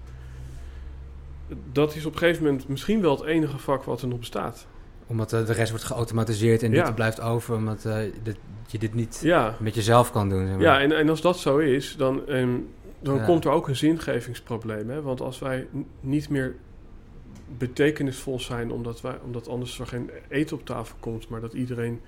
[1.72, 4.68] Dat is op een gegeven moment misschien wel het enige vak wat er nog bestaat.
[5.08, 6.86] Omdat de rest wordt geautomatiseerd en Ja.
[6.86, 7.56] dit blijft over.
[7.56, 10.46] Omdat uh, dit, je dit niet Ja, met jezelf kan doen.
[10.46, 10.62] Zeg maar.
[10.64, 12.68] ja en, en als dat zo is, dan, um,
[13.00, 13.26] dan Ja.
[13.26, 14.90] komt er ook een zingevingsprobleem.
[14.90, 15.02] Hè?
[15.02, 15.68] Want als wij
[16.00, 16.56] niet meer
[17.58, 22.02] betekenisvol zijn, omdat, wij, omdat anders er geen eten op tafel komt, maar dat iedereen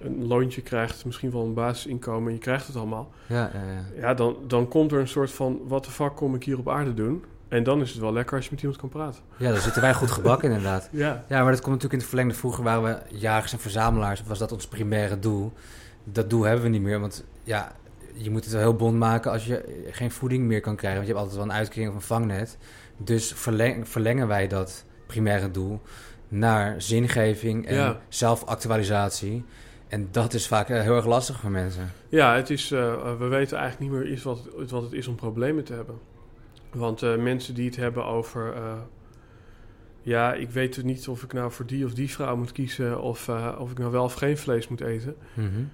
[0.00, 3.10] een loontje krijgt, misschien wel een basisinkomen, en je krijgt het allemaal.
[3.26, 4.00] Ja, ja, ja.
[4.00, 6.68] Ja, dan, dan komt er een soort van, wat de fuck kom ik hier op
[6.68, 7.24] aarde doen?
[7.48, 9.22] En dan is het wel lekker als je met iemand kan praten.
[9.36, 10.88] ja, dan zitten wij goed gebakken inderdaad.
[10.92, 12.34] Ja, Ja, maar dat komt natuurlijk in het verlengde.
[12.34, 14.22] Vroeger waren we jagers en verzamelaars.
[14.26, 15.52] Was dat ons primaire doel?
[16.04, 17.00] Dat doel hebben we niet meer.
[17.00, 17.72] Want ja,
[18.12, 20.98] je moet het wel heel bond maken als je geen voeding meer kan krijgen.
[20.98, 22.58] Want je hebt altijd wel een uitkering of een vangnet.
[22.96, 25.80] Dus verleng, verlengen wij dat primaire doel
[26.28, 28.00] naar zingeving en Ja.
[28.08, 29.44] zelfactualisatie.
[29.88, 31.90] En dat is vaak eh, heel erg lastig voor mensen.
[32.08, 35.06] ja het is, uh, we weten eigenlijk niet meer iets wat, het, wat het is
[35.06, 35.98] om problemen te hebben.
[36.72, 38.54] Want uh, mensen die het hebben over...
[38.56, 38.72] Uh,
[40.02, 43.00] ja, ik weet het niet of ik nou voor die of die vrouw moet kiezen...
[43.00, 43.28] of,
[43.58, 45.16] of ik nou wel of geen vlees moet eten.
[45.34, 45.70] Mm -hmm.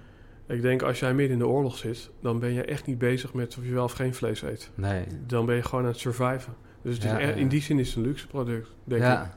[0.47, 2.09] Ik denk, als jij midden in de oorlog zit...
[2.21, 4.71] dan ben je echt niet bezig met of je wel of geen vlees eet.
[4.75, 5.05] Nee.
[5.27, 6.55] Dan ben je gewoon aan het surviven.
[6.81, 7.39] Dus het Ja, is echt, ja.
[7.41, 9.07] in die zin is het een luxe product, denk ik.
[9.07, 9.33] Ja.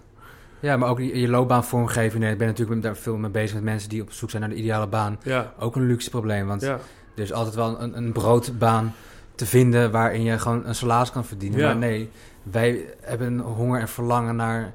[0.60, 2.22] ja, maar ook je, je loopbaanvormgeving.
[2.22, 4.50] nee, Ik ben natuurlijk daar veel mee bezig met mensen die op zoek zijn naar
[4.50, 5.18] de ideale baan.
[5.22, 6.46] Ja, Ook een luxe probleem.
[6.46, 6.78] Want ja.
[7.16, 8.92] er is altijd wel een, een broodbaan
[9.34, 11.58] te vinden waarin je gewoon een salaris kan verdienen.
[11.58, 11.66] Ja.
[11.66, 12.10] Maar nee,
[12.42, 14.72] wij hebben een honger en verlangen naar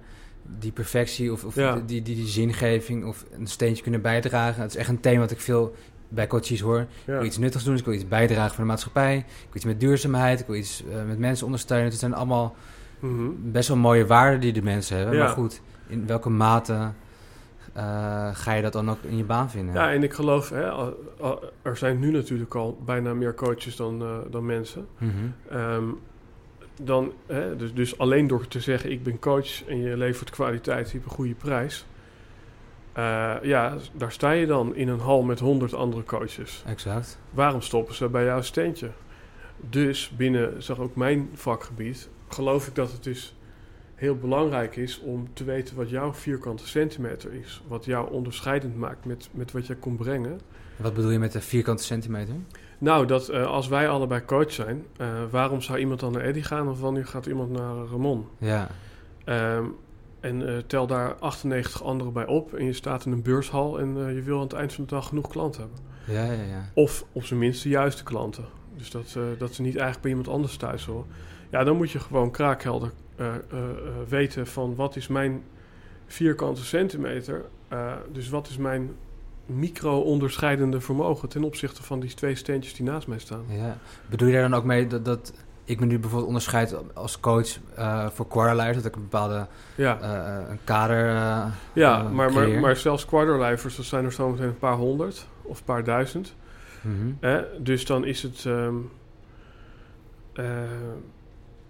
[0.59, 1.73] die perfectie of, of Ja.
[1.73, 4.61] die, die, die, die zingeving of een steentje kunnen bijdragen.
[4.61, 5.75] Het is echt een thema wat ik veel
[6.09, 6.79] bij coaches hoor.
[6.79, 9.17] Ik wil iets nuttigs doen, dus ik wil iets bijdragen voor de maatschappij.
[9.17, 11.89] Ik wil iets met duurzaamheid, ik wil iets uh, met mensen ondersteunen.
[11.89, 12.55] Het zijn allemaal
[12.99, 13.29] Mhm.
[13.37, 15.17] best wel mooie waarden die de mensen hebben.
[15.19, 16.73] Maar goed, in welke mate
[17.77, 19.73] uh, ga je dat dan ook in je baan vinden?
[19.73, 20.91] Ja, en ik geloof, hè,
[21.61, 24.87] er zijn nu natuurlijk al bijna meer coaches dan, eh, dan mensen.
[24.97, 25.11] Mhm.
[25.49, 25.83] Ehm,
[26.81, 30.85] dan, hè, dus, dus alleen door te zeggen, ik ben coach en je levert kwaliteit,
[30.91, 31.85] je hebt een goede prijs.
[32.99, 36.63] Eh, ja, daar sta je dan in een hal met honderd andere coaches.
[36.65, 37.19] Exact.
[37.29, 38.89] Waarom stoppen ze bij jouw steentje?
[39.69, 43.35] Dus binnen, zeg ook mijn vakgebied, geloof ik dat het dus
[43.95, 47.61] heel belangrijk is om te weten wat jouw vierkante centimeter is.
[47.67, 50.39] Wat jou onderscheidend maakt met, met wat jij kon brengen.
[50.75, 52.35] Wat bedoel je met de vierkante centimeter?
[52.77, 56.43] Nou, dat uh, als wij allebei coach zijn, uh, waarom zou iemand dan naar Eddie
[56.43, 58.27] gaan of wanneer gaat iemand naar Ramon?
[58.37, 58.67] Ja.
[59.25, 59.75] Um,
[60.19, 63.97] en uh, tel daar 98 anderen bij op en je staat in een beurshal en
[63.97, 65.79] uh, je wil aan het eind van de dag genoeg klanten hebben.
[66.05, 66.69] Ja, ja, ja.
[66.73, 68.45] Of op zijn minst de juiste klanten.
[68.75, 71.05] Dus dat, uh, dat ze niet eigenlijk bij iemand anders thuis horen.
[71.49, 72.91] Ja, dan moet je gewoon kraakhelder
[74.07, 75.43] weten van wat is mijn
[76.07, 77.45] vierkante centimeter.
[78.11, 78.91] Dus wat is mijn
[79.45, 83.43] micro-onderscheidende vermogen ten opzichte van die twee steentjes die naast mij staan.
[83.49, 83.77] Ja.
[84.09, 85.33] Bedoel je daar dan ook mee dat, dat
[85.69, 87.47] ik me nu bijvoorbeeld onderscheid als coach
[87.77, 91.05] uh, voor quarterlijvers, dat ik een bepaalde Ja, uh, een kader.
[91.05, 95.57] Uh, ja maar, maar, maar zelfs quarterlijvers, dat zijn er zometeen een paar honderd of
[95.57, 96.35] een paar duizend.
[96.81, 97.45] Mm -hmm.
[97.63, 98.43] dus dan is het.
[98.45, 98.91] Um,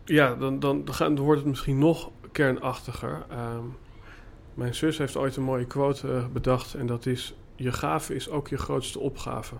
[0.06, 3.26] ja, dan, dan, dan, wordt het misschien nog kernachtiger.
[3.32, 3.78] Um,
[4.54, 8.48] mijn zus heeft ooit een mooie quote bedacht en dat is: Je gave is ook
[8.48, 9.56] je grootste opgave.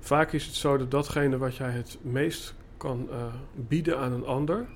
[0.00, 3.16] Vaak is het zo dat datgene wat jij het meest kan uh,
[3.54, 4.66] bieden aan een ander,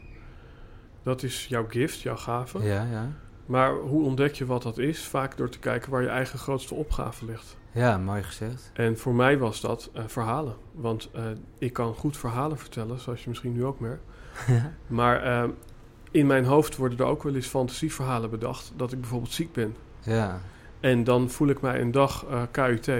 [1.03, 2.63] dat is jouw gift, jouw gave.
[2.63, 3.09] Ja, ja.
[3.47, 5.05] Maar hoe ontdek je wat dat is?
[5.05, 7.57] Vaak door te kijken waar je eigen grootste opgave ligt.
[7.73, 8.71] Ja, mooi gezegd.
[8.73, 10.55] En voor mij was dat uh, verhalen.
[10.73, 11.23] Want uh,
[11.59, 14.03] ik kan goed verhalen vertellen, zoals je misschien nu ook merkt.
[14.87, 15.49] maar
[16.11, 19.77] in mijn hoofd worden er ook wel eens fantasieverhalen bedacht dat ik bijvoorbeeld ziek ben.
[20.01, 20.41] Ja.
[20.81, 22.91] En dan voel ik mij een dag KUT.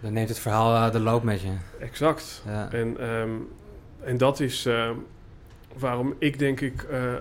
[0.00, 1.52] Dan neemt het verhaal de loop met je.
[1.80, 2.42] Exact.
[2.46, 2.70] Ja.
[2.70, 3.48] En um,
[4.04, 4.90] en dat is uh,
[5.78, 7.14] waarom ik denk ik uh,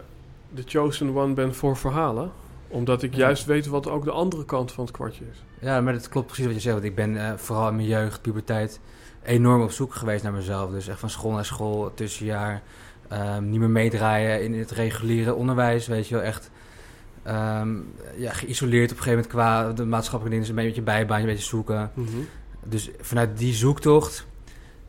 [0.50, 2.32] de chosen one ben voor verhalen.
[2.68, 5.44] Omdat ik juist weet wat ook de andere kant van het kwartje is.
[5.60, 6.74] Ja, maar dat klopt precies wat je zegt.
[6.74, 8.80] Want ik ben eh, vooral in mijn jeugd, puberteit,
[9.24, 10.72] enorm op zoek geweest naar mezelf.
[10.72, 12.62] Dus echt van school naar school, tussenjaar.
[13.08, 16.24] ehm, niet meer meedraaien in het reguliere onderwijs, weet je wel.
[16.24, 16.52] Echt
[17.24, 17.70] ehm,
[18.18, 20.48] ja, geïsoleerd op een gegeven moment qua de maatschappelijke dingen.
[20.48, 21.92] Dus een beetje bijbaan, een beetje zoeken.
[22.64, 24.26] Dus vanuit die zoektocht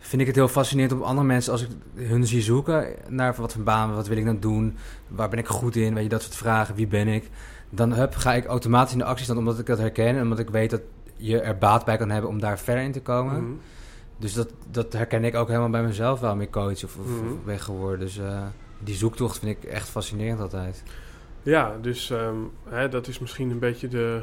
[0.05, 3.53] vind ik het heel fascinerend om andere mensen, als ik hun zie zoeken naar wat
[3.53, 4.76] voor baan, wat wil ik dan doen,
[5.09, 7.30] waar ben ik goed in, weet je, dat soort vragen, wie ben ik,
[7.70, 10.38] dan hup, ga ik automatisch in de actie staan omdat ik dat herken en omdat
[10.38, 10.80] ik weet dat
[11.16, 13.42] je er baat bij kan hebben om daar verder in te komen.
[13.42, 13.53] Mhm.
[14.18, 17.44] Dus dat, dat herken ik ook helemaal bij mezelf wel mee coach of, of, Mhm.
[17.44, 18.00] ben geworden.
[18.00, 18.42] Dus eh,
[18.78, 20.82] die zoektocht vind ik echt fascinerend altijd.
[21.42, 22.36] Ja, dus ehm,
[22.68, 24.22] hè, dat is misschien een beetje de,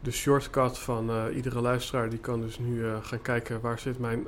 [0.00, 2.08] de shortcut van eh, iedere luisteraar.
[2.08, 4.26] Die kan dus nu eh, gaan kijken waar zit mijn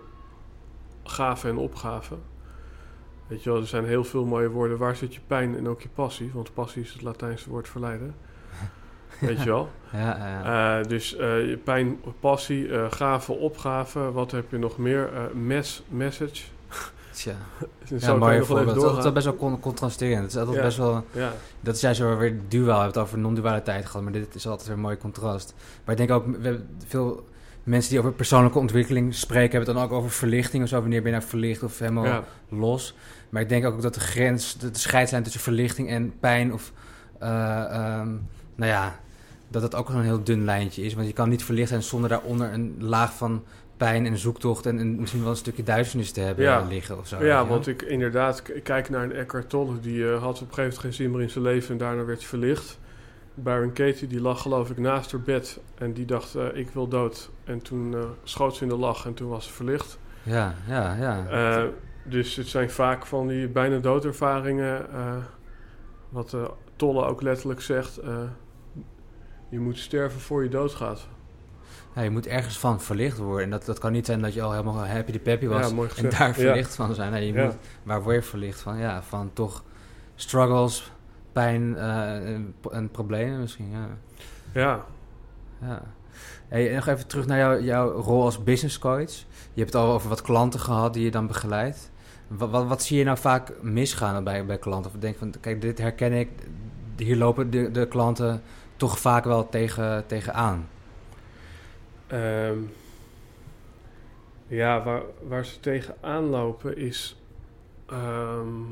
[1.08, 2.14] gave en opgave.
[3.26, 4.78] Weet je wel, er zijn heel veel mooie woorden.
[4.78, 6.30] Waar zit je pijn en ook je passie?
[6.34, 8.14] Want passie is het Latijnse woord verleiden.
[9.20, 9.68] Weet je wel?
[9.92, 10.78] Ja, ja.
[10.80, 14.12] Eh, dus eh, je pijn, passie, eh gave, opgave.
[14.12, 15.10] Wat heb je nog meer?
[15.34, 16.42] Mes, message.
[17.12, 17.32] Tja.
[17.98, 18.74] Ja, mooi voorbeeld.
[18.74, 20.22] Dat is altijd best wel con- contrasterend.
[20.22, 20.62] Het is altijd Ja.
[20.62, 21.04] best wel...
[21.12, 22.64] Ja, Dat is juist weer duaal.
[22.66, 25.54] We hebben het over non-dualiteit gehad, maar dit is altijd weer een mooi contrast.
[25.84, 27.24] Maar ik denk ook, we hebben veel
[27.68, 30.80] mensen die over persoonlijke ontwikkeling spreken, hebben het dan ook over verlichting of zo.
[30.80, 32.94] Wanneer ben je nou verlicht of helemaal ja, los?
[33.28, 36.72] Maar ik denk ook dat de grens, de, de scheidslijn tussen verlichting en pijn of,
[37.18, 37.28] eh,
[37.64, 38.08] ehm,
[38.54, 39.00] nou ja,
[39.48, 40.94] dat het ook een heel dun lijntje is.
[40.94, 43.44] Want je kan niet verlicht zijn zonder daaronder een laag van
[43.76, 46.60] pijn en zoektocht en, en misschien wel een stukje duisternis te hebben Ja.
[46.60, 47.24] eh, liggen of zo.
[47.24, 49.80] ja, want ik inderdaad ik kijk naar een Eckhart Tolle.
[49.80, 52.04] Die eh, had op een gegeven moment geen zin meer in zijn leven en daarna
[52.04, 52.78] werd hij verlicht.
[53.42, 56.88] Byron Katie die lag geloof ik naast haar bed en die dacht eh, ik wil
[56.88, 57.30] dood.
[57.44, 59.98] En toen eh, schoot ze in de lach en toen was ze verlicht.
[60.22, 61.26] Ja, ja, ja.
[61.26, 61.64] Eh,
[62.04, 64.86] dus het zijn vaak van die bijna doodervaringen.
[66.08, 66.36] wat
[66.76, 68.00] Tolle ook letterlijk zegt.
[69.48, 71.08] je moet sterven voor je doodgaat.
[71.94, 73.44] Ja, je moet ergens van verlicht worden.
[73.44, 75.76] En dat, dat kan niet zijn dat je al helemaal happy de peppy was Ja,
[75.96, 76.32] en daar Ja.
[76.34, 77.12] verlicht van zijn.
[77.12, 78.78] Nee, je moet, waar word je verlicht van?
[78.78, 79.64] Ja, van toch
[80.14, 80.92] struggles,
[81.38, 83.70] pijn eh, en, en problemen misschien.
[83.70, 83.88] Ja.
[84.52, 84.84] Ja,
[85.60, 85.82] ja.
[86.48, 89.12] Hey, nog even terug naar jou, jouw rol als business coach.
[89.52, 91.90] Je hebt het al over wat klanten gehad die je dan begeleidt.
[92.28, 94.90] Wat, wat, wat zie je nou vaak misgaan bij, bij klanten?
[94.90, 96.28] Of denk van, kijk, dit herken ik.
[96.96, 98.42] Hier lopen de, de klanten
[98.76, 100.68] toch vaak wel tegen, tegen aan.
[102.06, 102.58] Ehm,
[104.46, 107.16] ja, waar, waar ze tegenaan lopen is
[107.86, 108.62] ehm,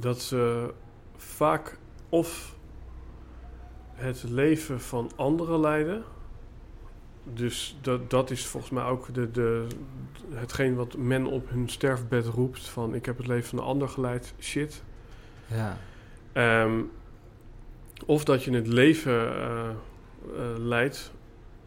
[0.00, 0.72] dat ze
[1.16, 1.78] vaak
[2.08, 2.54] of
[3.94, 6.04] het leven van anderen leiden.
[7.24, 9.66] Dus dat, dat is volgens mij ook de, de,
[10.30, 13.88] hetgeen wat men op hun sterfbed roept: van ik heb het leven van een ander
[13.88, 14.34] geleid.
[14.38, 14.82] Shit.
[15.46, 15.76] Ja,
[16.36, 16.82] Ehm,
[18.06, 19.74] of dat je het leven eh, eh,
[20.58, 21.12] leidt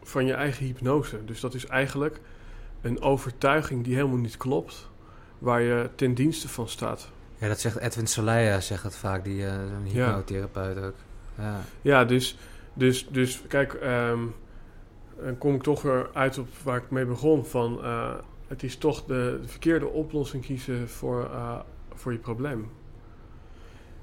[0.02, 1.24] van je eigen hypnose.
[1.24, 2.20] Dus dat is eigenlijk
[2.80, 4.90] een overtuiging die helemaal niet klopt,
[5.38, 7.10] waar je ten dienste van staat.
[7.40, 9.58] Ja, dat zegt Edwin Solaya, zegt dat vaak, die Ja.
[9.84, 10.94] hypnotherapeut ook.
[11.38, 11.60] Ja.
[11.82, 12.38] Ja, dus,
[12.74, 14.18] dus, dus kijk, ehm,
[15.24, 17.44] dan kom ik toch weer uit op waar ik mee begon.
[17.46, 18.14] Van, eh,
[18.48, 21.58] het is toch de, de verkeerde oplossing kiezen voor, eh,
[21.94, 22.70] voor je probleem.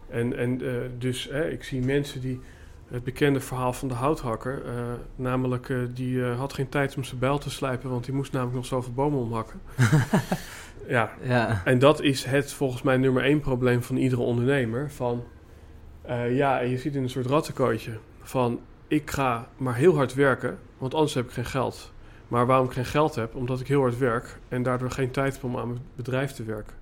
[0.10, 0.62] En, en
[0.98, 2.42] dus hè, ik zie mensen die
[2.88, 4.62] het bekende verhaal van de houthakker,
[5.16, 8.66] namelijk die had geen tijd om zijn bijl te slijpen, want die moest namelijk nog
[8.66, 9.62] zoveel bomen omhakken.
[10.88, 11.62] ja, Ja.
[11.66, 14.92] en dat is het volgens mij nummer één probleem van iedere ondernemer.
[14.92, 15.24] Van
[16.02, 20.14] eh, ja, en je ziet in een soort rattenkooitje van ik ga maar heel hard
[20.14, 21.92] werken, want anders heb ik geen geld.
[22.28, 23.36] Maar waarom ik geen geld heb?
[23.36, 26.44] Omdat ik heel hard werk en daardoor geen tijd heb om aan mijn bedrijf te
[26.44, 26.74] werken.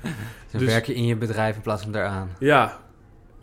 [0.50, 2.30] Dan Dus- werk je in je bedrijf in plaats van daaraan.
[2.38, 2.80] Ja,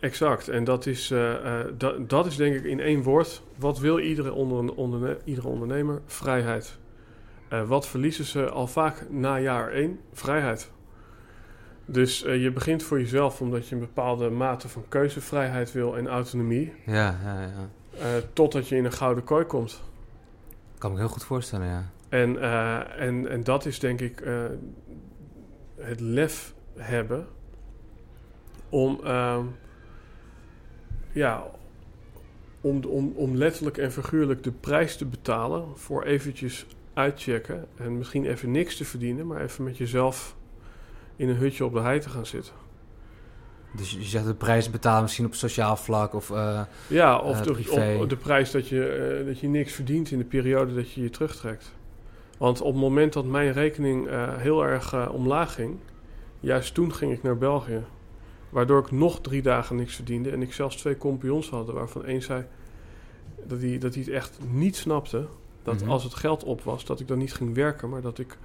[0.00, 0.48] exact.
[0.48, 3.42] En dat is, eh, dat, dat is denk ik in één woord.
[3.56, 6.00] Wat wil iedere, onder, onderne- iedere ondernemer?
[6.06, 6.78] Vrijheid.
[7.52, 10.00] Eh, wat verliezen ze al vaak na jaar één?
[10.12, 10.70] Vrijheid.
[11.84, 16.08] Dus eh, je begint voor jezelf omdat je een bepaalde mate van keuzevrijheid wil en
[16.08, 16.72] autonomie.
[16.86, 17.68] Ja, ja, ja.
[17.98, 19.82] eh, totdat je in een gouden kooi komt.
[20.78, 21.90] Kan me heel goed voorstellen, ja.
[22.08, 22.40] En,
[22.98, 24.22] en, en dat is denk ik
[25.76, 27.26] het lef hebben
[28.68, 29.44] om, ehm,
[31.12, 31.44] ja,
[32.60, 38.24] om, om, om letterlijk en figuurlijk de prijs te betalen voor eventjes uitchecken en misschien
[38.26, 40.36] even niks te verdienen, maar even met jezelf
[41.16, 42.52] in een hutje op de hei te gaan zitten.
[43.76, 46.30] Dus je zegt de prijs betalen misschien op sociaal vlak of...
[46.30, 47.50] eh, Ja, of Eh, de,
[48.00, 51.02] of de prijs dat je, eh, dat je niks verdient in de periode dat je
[51.02, 51.72] je terugtrekt.
[52.38, 55.76] Want op het moment dat mijn rekening heel erg omlaag ging,
[56.40, 57.82] juist toen ging ik naar België.
[58.50, 62.22] Waardoor ik nog drie dagen niks verdiende en ik zelfs twee compagnons had, waarvan één
[62.22, 62.44] zei
[63.44, 65.26] dat hij, dat hij het echt niet snapte.
[65.62, 65.90] Dat Mhm.
[65.90, 68.36] als het geld op was, dat ik dan niet ging werken, maar dat ik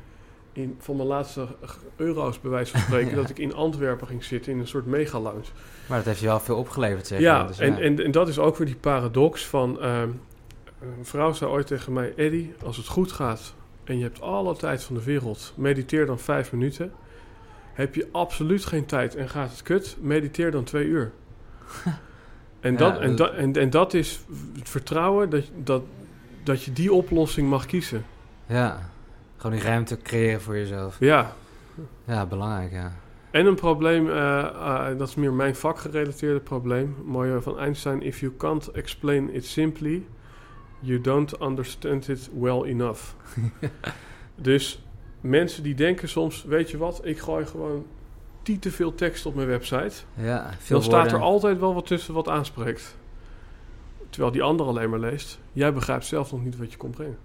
[0.54, 1.48] in, van mijn laatste
[1.96, 3.16] euro's, bij wijze van spreken, Ja.
[3.16, 5.46] dat ik in Antwerpen ging zitten in een soort mega-lounge.
[5.88, 7.44] maar dat heeft je wel veel opgeleverd, zeg Ja.
[7.44, 9.80] Dus en, en, en dat is ook weer die paradox van...
[9.82, 10.10] ehm,
[10.82, 12.14] een vrouw zei ooit tegen mij...
[12.16, 13.54] Eddie, als het goed gaat
[13.84, 15.54] en je hebt alle tijd van de wereld...
[15.56, 16.92] mediteer dan vijf minuten.
[17.74, 19.98] Heb je absoluut geen tijd en gaat het kut...
[20.00, 21.12] mediteer dan twee uur.
[22.60, 24.20] en, Ja, dat, en, dat, en, en dat is
[24.58, 25.82] het vertrouwen dat, dat,
[26.48, 28.06] dat je die oplossing mag kiezen.
[28.46, 28.90] Ja,
[29.38, 31.00] gewoon die ruimte creëren voor jezelf.
[31.00, 31.36] Ja,
[32.06, 32.92] Ja, belangrijk, ja.
[33.32, 36.96] En een probleem, eh, eh, dat is meer mijn vakgerelateerde probleem.
[37.06, 38.02] Mooi van Einstein.
[38.02, 40.06] If you can't explain it simply,
[40.80, 43.02] you don't understand it well enough.
[44.36, 44.82] dus
[45.22, 47.86] mensen die denken soms, weet je wat, ik gooi gewoon
[48.44, 49.96] die te veel tekst op mijn website.
[50.14, 52.96] Ja, veel Dan staat er altijd wel wat tussen wat aanspreekt.
[54.10, 55.40] Terwijl die ander alleen maar leest.
[55.54, 57.18] Jij begrijpt zelf nog niet wat je komt brengen.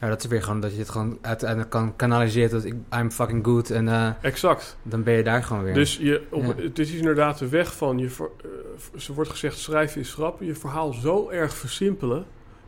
[0.00, 3.10] Ja, dat is weer gewoon dat je het gewoon uiteindelijk kan kanaliseren tot ik, I'm
[3.10, 4.76] fucking good en eh, Exact.
[4.82, 5.74] dan ben je daar gewoon weer.
[5.74, 6.62] Dus je, op, Ja.
[6.62, 10.46] het is inderdaad de weg van, je, ver- eh, ze wordt gezegd schrijven is grappen,
[10.46, 12.24] je verhaal zo erg versimpelen,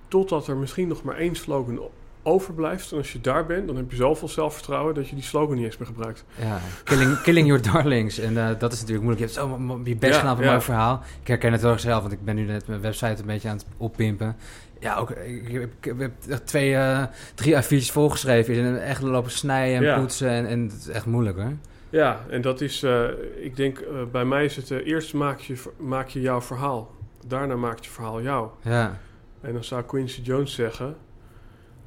[0.08, 1.90] totdat er misschien nog maar één slogan o-
[2.22, 2.92] overblijft.
[2.92, 5.64] En als je daar bent, dan heb je zoveel zelfvertrouwen dat je die slogan niet
[5.64, 6.24] eens meer gebruikt.
[6.38, 8.18] Ja, killing, killing your darlings.
[8.18, 9.32] En eh, dat is natuurlijk moeilijk.
[9.32, 10.50] Je hebt zo je best Ja, gedaan ja.
[10.50, 11.02] mooi verhaal.
[11.20, 13.56] Ik herken het wel zelf, want ik ben nu net mijn website een beetje aan
[13.56, 14.36] het oppimpen.
[14.80, 15.70] Ja, ook, ik, heb-
[16.00, 17.02] ik heb twee, eh,
[17.34, 18.54] drie A4'tjes volgeschreven.
[18.54, 19.98] En echt lopen snijden en Ja.
[19.98, 20.28] poetsen.
[20.30, 21.52] En, en het is echt moeilijk hoor.
[21.90, 23.04] Ja, en dat is, eh,
[23.40, 26.90] ik denk, bij mij is het, eerst maak je, maak je jouw verhaal.
[27.26, 28.48] Daarna maakt je verhaal jou.
[28.62, 28.98] Ja,
[29.40, 30.96] En dan zou Quincy Jones zeggen: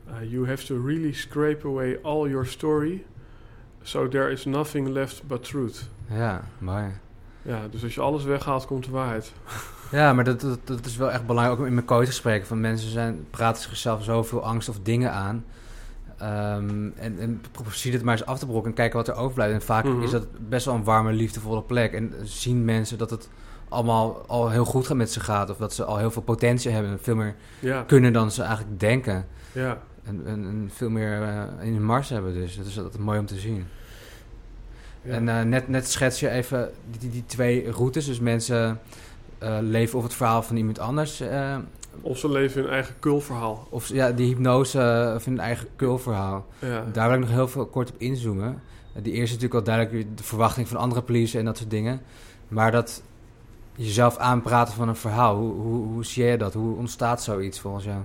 [0.10, 3.06] uh, You have to really scrape away all your story,
[3.82, 5.89] so there is nothing left but truth.
[6.10, 6.84] ja, mooi.
[7.41, 9.32] Ja, dus als je alles weghaalt, komt de waarheid.
[9.91, 11.60] Ja, maar dat, dat, dat is wel echt belangrijk.
[11.60, 12.47] Ook in mijn coachgesprekken.
[12.47, 15.45] Van mensen zijn, praten zichzelf zoveel angst of dingen aan.
[16.18, 19.53] Ehm, en, en probeer het maar eens af te brokken en kijken wat er overblijft.
[19.53, 20.01] En vaak Mhm.
[20.01, 21.93] is dat best wel een warme, liefdevolle plek.
[21.93, 23.30] En zien mensen dat het
[23.70, 25.49] allemaal al heel goed met ze gaat.
[25.49, 26.91] Of dat ze al heel veel potentie hebben.
[26.91, 29.26] En veel meer Ja, kunnen dan ze eigenlijk denken.
[29.51, 29.78] ja.
[30.06, 32.34] En, en, en veel meer eh, in hun mars hebben.
[32.34, 33.66] Dus dat is altijd mooi om te zien.
[35.01, 35.12] ja.
[35.14, 38.06] En eh, net, net schets je even die, die, die twee routes.
[38.06, 38.80] Dus mensen
[39.38, 41.24] eh, leven of het verhaal van iemand anders.
[42.01, 43.68] of ze leven hun eigen kulverhaal.
[43.70, 46.45] of ja, die hypnose of hun eigen kulverhaal.
[46.60, 46.86] Ja.
[46.91, 48.62] Daar wil ik nog heel veel kort op inzoomen.
[49.01, 52.01] Die eerste natuurlijk al duidelijk de verwachting van andere policen en dat soort dingen.
[52.47, 53.01] Maar dat
[53.76, 55.38] jezelf aanpraten van een verhaal.
[55.38, 56.53] Hoe, hoe, hoe zie jij dat?
[56.53, 57.99] Hoe ontstaat zoiets volgens jou?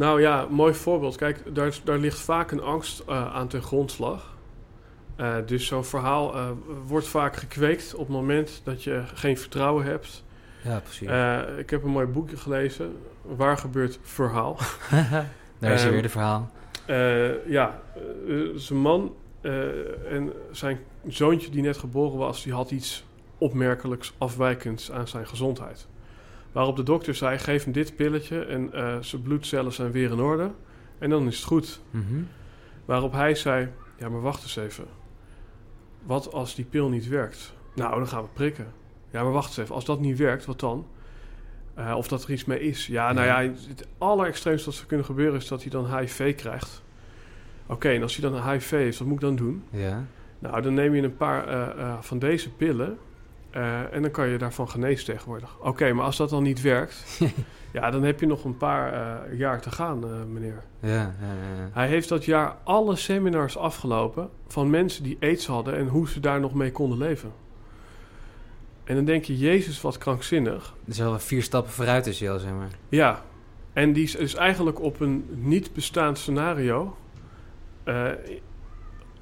[0.00, 1.16] Nou ja, mooi voorbeeld.
[1.16, 4.36] Kijk, daar, daar ligt vaak een angst eh, aan ten grondslag.
[5.16, 6.50] Eh, dus zo'n verhaal eh,
[6.86, 10.24] wordt vaak gekweekt op het moment dat je geen vertrouwen hebt.
[10.62, 11.08] Ja, precies.
[11.58, 12.96] Ik heb een mooi boekje gelezen.
[13.22, 14.58] Waar gebeurt verhaal?
[15.58, 16.50] Daar is ehm, weer de verhaal.
[17.46, 17.80] Ja,
[18.54, 19.14] zijn man
[20.08, 23.04] en zijn zoontje die net geboren was, die had iets
[23.38, 25.88] opmerkelijks afwijkends aan zijn gezondheid.
[26.52, 30.20] Waarop de dokter zei: geef hem dit pilletje en eh, zijn bloedcellen zijn weer in
[30.20, 30.50] orde.
[30.98, 31.80] En dan is het goed.
[31.90, 32.22] Mhm.
[32.84, 34.84] Waarop hij zei: Ja, maar wacht eens even.
[36.02, 37.54] Wat als die pil niet werkt?
[37.74, 38.72] Nou, dan gaan we prikken.
[39.10, 39.74] Ja, maar wacht eens even.
[39.74, 40.86] Als dat niet werkt, wat dan?
[41.74, 42.86] Eh, of dat er iets mee is.
[42.86, 46.82] Ja, nou ja, het allerextreemste wat zou kunnen gebeuren is dat hij dan HIV krijgt.
[47.66, 49.64] Oké, en als hij dan HIV heeft, wat moet ik dan doen?
[49.70, 50.04] Ja.
[50.38, 52.98] Nou, dan neem je een paar eh, van deze pillen.
[53.50, 55.56] Eh, en dan kan je daarvan genezen tegenwoordig.
[55.60, 57.20] Oké, maar als dat dan niet werkt,
[57.72, 60.62] ja, dan heb je nog een paar eh, jaar te gaan, eh, meneer.
[60.80, 61.04] Ja, ja,
[61.56, 61.68] ja.
[61.72, 66.20] Hij heeft dat jaar alle seminars afgelopen van mensen die aids hadden en hoe ze
[66.20, 67.32] daar nog mee konden leven.
[68.84, 70.74] En dan denk je, Jezus, wat krankzinnig.
[70.84, 72.70] Dus wel vier stappen vooruit is hij al, zeg maar.
[72.88, 73.22] Ja,
[73.72, 76.96] en die is dus eigenlijk op een niet bestaand scenario,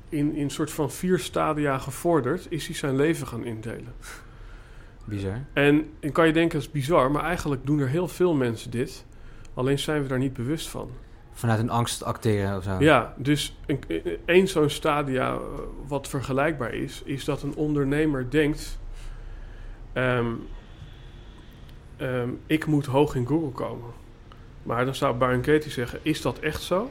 [0.08, 3.92] in, in een soort van vier stadia gevorderd, is hij zijn leven gaan indelen.
[5.04, 5.44] Bizar.
[5.52, 8.70] En dan kan je denken, dat is bizar, maar eigenlijk doen er heel veel mensen
[8.70, 9.04] dit.
[9.54, 10.90] Alleen zijn we daar niet bewust van.
[11.32, 12.76] Vanuit een angst acteren of zo.
[12.78, 13.80] Ja, dus een-
[14.24, 15.40] één zo'n stadia eh,
[15.86, 18.78] wat vergelijkbaar is, is dat een ondernemer denkt:
[19.92, 20.26] ehm,
[21.96, 23.90] ehm, ik moet hoog in Google komen.
[24.62, 26.90] Maar dan zou Byron Katie zeggen: is dat echt zo?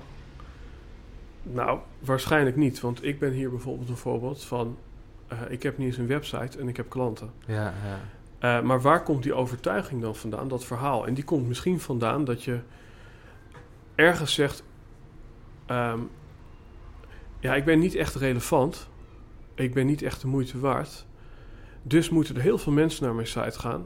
[1.51, 4.77] Nou, waarschijnlijk niet, want ik ben hier bijvoorbeeld een voorbeeld van:
[5.27, 7.31] eh, ik heb niet eens een website en ik heb klanten.
[7.45, 7.99] Ja, ja.
[8.39, 11.07] Eh, maar waar komt die overtuiging dan vandaan, dat verhaal?
[11.07, 12.59] En die komt misschien vandaan dat je
[13.95, 14.63] ergens zegt:
[15.65, 15.99] ehm,
[17.39, 18.89] Ja, ik ben niet echt relevant.
[19.55, 21.05] Ik ben niet echt de moeite waard.
[21.81, 23.85] Dus moeten er heel veel mensen naar mijn site gaan.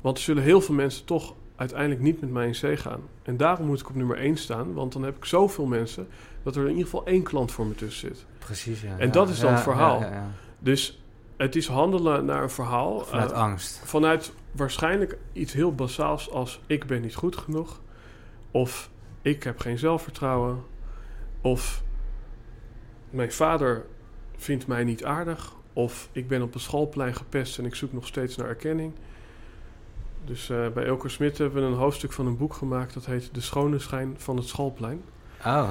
[0.00, 3.00] Want er zullen heel veel mensen toch uiteindelijk niet met mij in zee gaan.
[3.22, 4.74] En daarom moet ik op nummer 1 staan.
[4.74, 6.08] Want dan heb ik zoveel mensen
[6.42, 8.26] dat er in ieder geval één klant voor me tussen zit.
[8.38, 8.98] Precies, ja.
[8.98, 10.00] En Ja, dat is dan ja, het verhaal.
[10.00, 10.30] Ja.
[10.58, 11.02] Dus
[11.36, 13.00] het is handelen naar een verhaal.
[13.00, 13.80] Vanuit eh, angst.
[13.84, 17.80] vanuit waarschijnlijk iets heel basaals als ik ben niet goed genoeg.
[18.50, 18.90] Of
[19.22, 20.62] ik heb geen zelfvertrouwen.
[21.40, 21.82] Of
[23.10, 23.86] mijn vader
[24.36, 25.52] vindt mij niet aardig.
[25.72, 28.92] Of ik ben op een schoolplein gepest en ik zoek nog steeds naar erkenning.
[30.28, 33.34] Dus eh, bij Elke Smit hebben we een hoofdstuk van een boek gemaakt dat heet
[33.34, 35.02] De Schone Schijn van het Schoolplein.
[35.44, 35.70] Oh,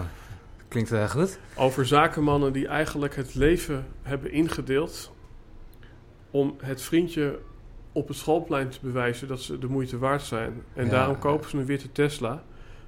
[0.68, 1.39] klinkt uh, goed.
[1.55, 5.12] Over zakenmannen die eigenlijk het leven hebben ingedeeld
[6.32, 7.39] om het vriendje
[7.91, 10.62] op het schoolplein te bewijzen dat ze de moeite waard zijn.
[10.74, 10.91] En Ja.
[10.91, 12.43] daarom kopen ze een witte Tesla.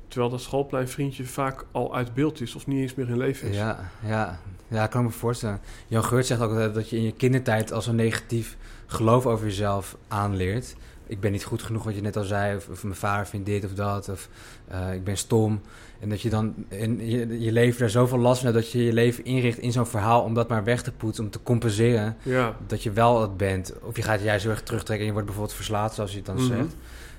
[0.07, 3.55] Terwijl dat schoolpleinvriendje vaak al uit beeld is of niet eens meer in leven is.
[3.55, 4.39] Ja, ja.
[4.67, 5.59] ja, ik kan me voorstellen.
[5.87, 9.45] Jan Geurt zegt ook altijd dat je in je kindertijd al zo'n negatief geloof over
[9.45, 10.75] jezelf aanleert.
[11.09, 12.55] Ik ben niet goed genoeg, wat je net al zei.
[12.55, 14.09] Of, of mijn vader vindt dit of dat.
[14.09, 14.29] Of
[14.67, 15.61] eh, ik ben stom.
[15.99, 18.63] En dat je dan in je, je leven daar zoveel last van hebt...
[18.63, 20.23] dat je je leven inricht in zo'n verhaal...
[20.23, 22.17] om dat maar weg te poetsen, om te compenseren...
[22.23, 23.73] Ja, dat je wel het bent.
[23.81, 24.99] Of je gaat juist heel erg terugtrekken...
[24.99, 26.45] en je wordt bijvoorbeeld verslaafd, zoals je het dan Mhm.
[26.45, 26.75] zegt.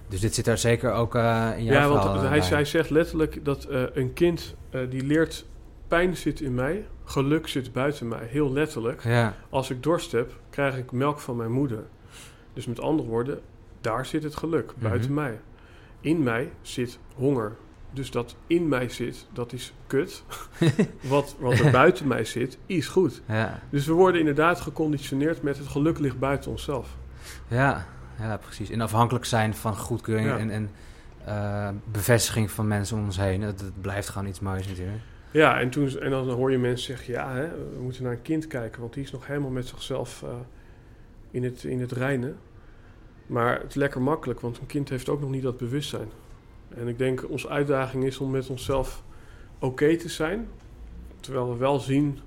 [0.09, 2.49] Dus dit zit daar zeker ook eh, in jouw ja want verhaal, eh, hij, bij.
[2.49, 5.45] hij zegt letterlijk dat eh, een kind eh, die leert...
[5.89, 8.27] pijn zit in mij, geluk zit buiten mij.
[8.29, 9.05] Heel letterlijk.
[9.05, 11.85] Ja, Als ik dorst heb, krijg ik melk van mijn moeder.
[12.53, 13.41] Dus met andere woorden,
[13.81, 15.21] daar zit het geluk, buiten Mhm.
[15.21, 15.41] mij.
[16.01, 17.57] In mij zit honger.
[17.93, 20.25] Dus dat in mij zit, dat is kut.
[21.01, 23.23] wat, wat er buiten mij zit, is goed.
[23.27, 26.97] ja, Dus we worden inderdaad geconditioneerd met het geluk ligt buiten onszelf.
[27.49, 27.87] ja,
[28.19, 28.71] ja, precies.
[28.71, 30.39] En afhankelijk zijn van goedkeuring Ja.
[30.39, 30.71] en, en
[31.25, 33.43] eh, bevestiging van mensen om ons heen.
[33.43, 34.99] Het blijft gewoon iets moois natuurlijk.
[35.31, 38.23] Ja, en, toen, en dan hoor je mensen zeggen, ja, hè, we moeten naar een
[38.23, 40.29] kind kijken, want die is nog helemaal met zichzelf eh,
[41.31, 42.37] in, het, in het reinen.
[43.31, 46.09] Maar het is lekker makkelijk, want een kind heeft ook nog niet dat bewustzijn.
[46.69, 49.03] En ik denk, onze uitdaging is om met onszelf
[49.59, 50.49] oké te zijn,
[51.21, 52.19] terwijl we wel zien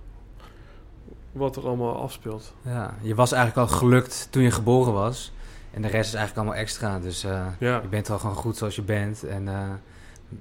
[1.32, 2.54] wat er allemaal afspeelt.
[2.62, 5.32] Ja, je was eigenlijk al gelukt toen je geboren was.
[5.72, 7.00] En de rest is eigenlijk allemaal extra.
[7.00, 9.24] Dus eh, Ja, je bent al gewoon goed zoals je bent.
[9.24, 9.70] En eh,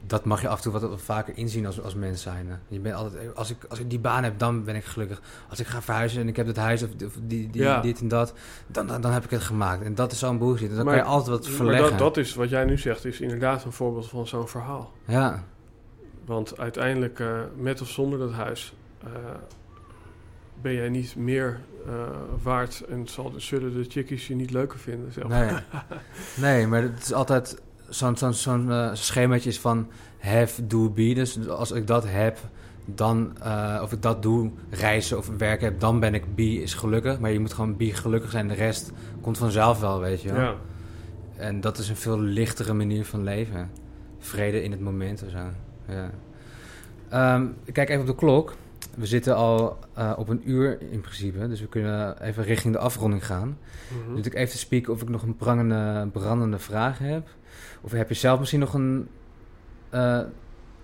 [0.06, 2.60] dat mag je af en toe wat, wat vaker inzien als, als mens zijn.
[2.68, 5.20] Je bent altijd, als, ik, als ik die baan heb, dan ben ik gelukkig.
[5.48, 7.80] Als ik ga verhuizen en ik heb het huis of, of die, die, Ja.
[7.80, 8.34] dit en dat,
[8.66, 9.82] dan, dan, dan heb ik het gemaakt.
[9.82, 10.74] En dat is zo'n bullshit.
[10.76, 11.90] Dan Maar- kan je altijd wat maar verleggen.
[11.90, 14.92] dat, dat is wat jij nu zegt, is inderdaad een voorbeeld van zo'n verhaal.
[15.04, 15.44] Ja,
[16.24, 18.74] Want uiteindelijk, eh, met of zonder dat huis,
[19.04, 19.08] eh,
[20.62, 21.92] ben jij niet meer eh,
[22.42, 25.12] waard en zal, zullen de chickies je niet leuker vinden.
[25.12, 25.28] Zeg.
[25.28, 25.50] nee.
[26.50, 27.60] nee, maar het is altijd
[27.92, 29.88] zo'n zo'n eh, schemaatje is van
[30.18, 31.14] have, do, be.
[31.14, 32.38] Dus als ik dat heb,
[32.84, 36.74] dan, eh, of ik dat doe, reizen of werken heb, dan ben ik be is
[36.74, 37.18] gelukkig.
[37.18, 38.48] Maar je moet gewoon be gelukkig zijn.
[38.48, 40.40] De rest komt vanzelf wel, weet je wel.
[40.40, 40.54] Ja.
[41.36, 43.70] En dat is een veel lichtere manier van leven.
[44.18, 45.38] Vrede in het moment of zo.
[45.88, 46.10] Ja.
[47.08, 48.54] Ehm, ik kijk even op de klok.
[48.96, 52.80] We zitten al eh, op een uur in principe, dus we kunnen even richting de
[52.80, 53.58] afronding gaan.
[54.06, 54.16] Mhm.
[54.16, 57.28] Dus ik even te spieken of ik nog een prangende, brandende vraag heb.
[57.82, 59.08] Of heb je zelf misschien nog een
[59.90, 60.20] eh,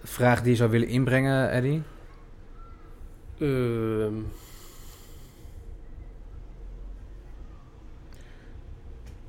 [0.02, 1.82] vraag die je zou willen inbrengen, Eddie?
[3.38, 4.14] Ehm.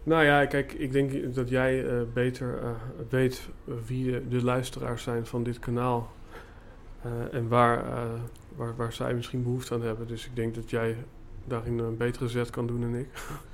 [0.04, 2.70] nou ja, kijk, ik denk dat jij eh, beter eh,
[3.10, 3.50] weet
[3.86, 6.12] wie de, luisteraars zijn van dit kanaal.
[7.32, 7.84] en waar,
[8.56, 10.08] waar, waar zij misschien behoefte aan hebben.
[10.08, 10.96] Dus ik denk dat jij
[11.46, 13.08] daarin een betere zet kan doen dan ik.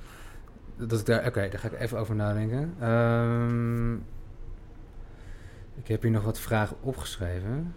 [0.76, 1.26] dat ik daar...
[1.26, 2.74] Oké, daar ga ik even over nadenken.
[2.80, 3.94] Ehm,
[5.74, 7.74] ik heb hier nog wat vragen opgeschreven.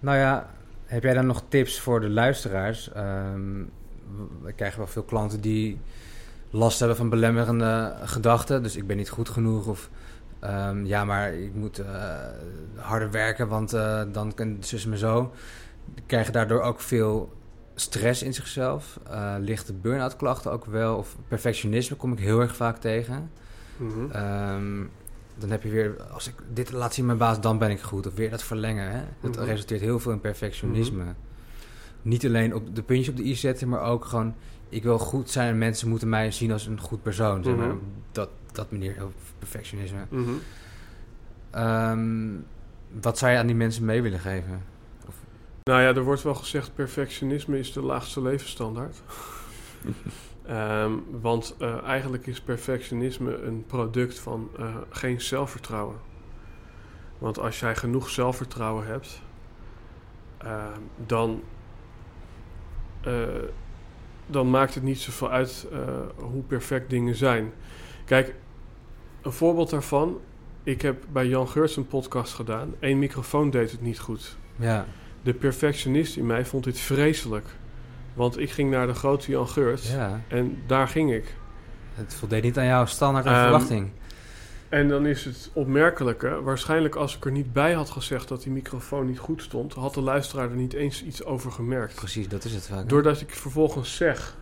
[0.00, 0.50] Nou ja,
[0.84, 2.92] heb jij dan nog tips voor de luisteraars?
[2.92, 3.62] Ehm,
[4.42, 5.80] we krijgen wel veel klanten die
[6.50, 8.62] last hebben van belemmerende gedachten.
[8.62, 9.90] Dus ik ben niet goed genoeg of...
[10.40, 12.14] ehm, ja, maar ik moet eh,
[12.74, 15.32] harder werken, want eh, dan kan zus me zo.
[16.06, 17.37] Krijgen daardoor ook veel
[17.80, 19.00] stress in zichzelf.
[19.10, 20.96] Eh, lichte burn-out klachten ook wel.
[20.96, 23.30] Of perfectionisme kom ik heel erg vaak tegen.
[23.76, 24.10] Mhm.
[24.10, 24.84] Ehm,
[25.38, 28.06] dan heb je weer, als ik dit laat zien mijn baas, dan ben ik goed.
[28.06, 28.90] Of weer dat verlengen.
[28.90, 29.00] Hè?
[29.20, 29.44] Dat Mhm.
[29.44, 31.04] resulteert heel veel in perfectionisme.
[32.02, 34.34] Niet alleen op de puntjes op de i zetten, maar ook gewoon...
[34.68, 37.44] Ik wil goed zijn en mensen moeten mij zien als een goed persoon.
[37.44, 37.66] Zeg maar.
[37.66, 37.76] Mhm.
[38.12, 38.96] dat, dat manier
[39.38, 39.98] perfectionisme.
[40.08, 40.30] Mhm.
[41.50, 42.28] Ehm,
[43.00, 44.62] wat zou je aan die mensen mee willen geven?
[45.68, 49.02] Nou ja, er wordt wel gezegd perfectionisme is de laagste levensstandaard.
[50.46, 55.96] Ehm, want eh, eigenlijk is perfectionisme een product van eh, geen zelfvertrouwen.
[57.18, 59.22] Want als jij genoeg zelfvertrouwen hebt,
[60.38, 61.42] ehm, dan,
[63.00, 63.26] eh,
[64.26, 65.66] dan maakt het niet zoveel uit
[66.16, 67.52] hoe perfect dingen zijn.
[68.04, 68.34] Kijk,
[69.22, 70.20] een voorbeeld daarvan.
[70.62, 72.74] Ik heb bij Jan Geurts een podcast gedaan.
[72.80, 74.36] Eén microfoon deed het niet goed.
[74.56, 74.86] Ja,
[75.28, 77.46] De perfectionist in mij vond dit vreselijk.
[78.14, 80.20] Want ik ging naar de grote Jan Geurts ja.
[80.28, 81.34] en daar ging ik.
[81.94, 83.90] Het voldeed niet aan jouw standaard en Ehm, verwachting.
[84.68, 88.52] En dan is het opmerkelijke, waarschijnlijk als ik er niet bij had gezegd dat die
[88.52, 91.94] microfoon niet goed stond, had de luisteraar er niet eens iets over gemerkt.
[91.94, 92.88] Precies, dat is het vaak.
[92.88, 94.36] Doordat ik vervolgens zeg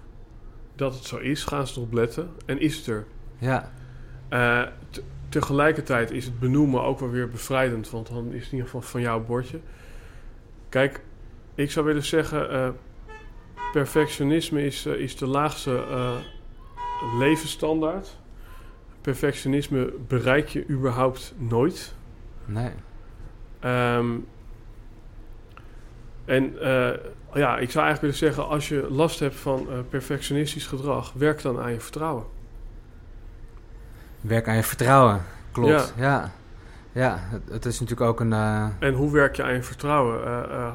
[0.76, 3.04] dat het zo is, gaan ze erop letten en is het er.
[3.38, 3.72] Ja,
[4.28, 8.50] Eh, te- tegelijkertijd is het benoemen ook wel weer bevrijdend, want dan is het in
[8.50, 9.58] ieder geval van jouw bordje.
[10.68, 11.00] Kijk,
[11.54, 12.68] ik zou willen zeggen, eh,
[13.72, 16.16] perfectionisme is, eh, is de laagste eh,
[17.18, 18.18] levensstandaard.
[19.00, 21.94] Perfectionisme bereik je überhaupt nooit.
[22.44, 22.70] nee.
[23.60, 24.14] Ehm,
[26.24, 26.54] en
[27.34, 31.60] ja, ik zou eigenlijk willen zeggen, als je last hebt van perfectionistisch gedrag, werk dan
[31.60, 32.24] aan je vertrouwen.
[34.20, 35.22] Werk aan je vertrouwen.
[35.52, 36.04] Klopt, ja.
[36.04, 36.32] Ja,
[37.04, 38.32] het, het is natuurlijk ook een...
[38.32, 40.24] eh, En hoe werk je aan je vertrouwen?
[40.24, 40.66] Eh,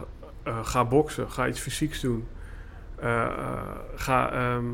[0.43, 2.27] eh, ga boksen, ga iets fysieks doen.
[3.95, 4.65] Ga ehm,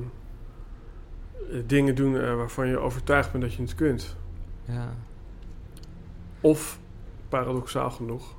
[1.65, 4.15] dingen doen waarvan je overtuigd bent dat je het kunt.
[4.65, 4.93] ja.
[6.41, 6.79] Of,
[7.29, 8.35] paradoxaal genoeg,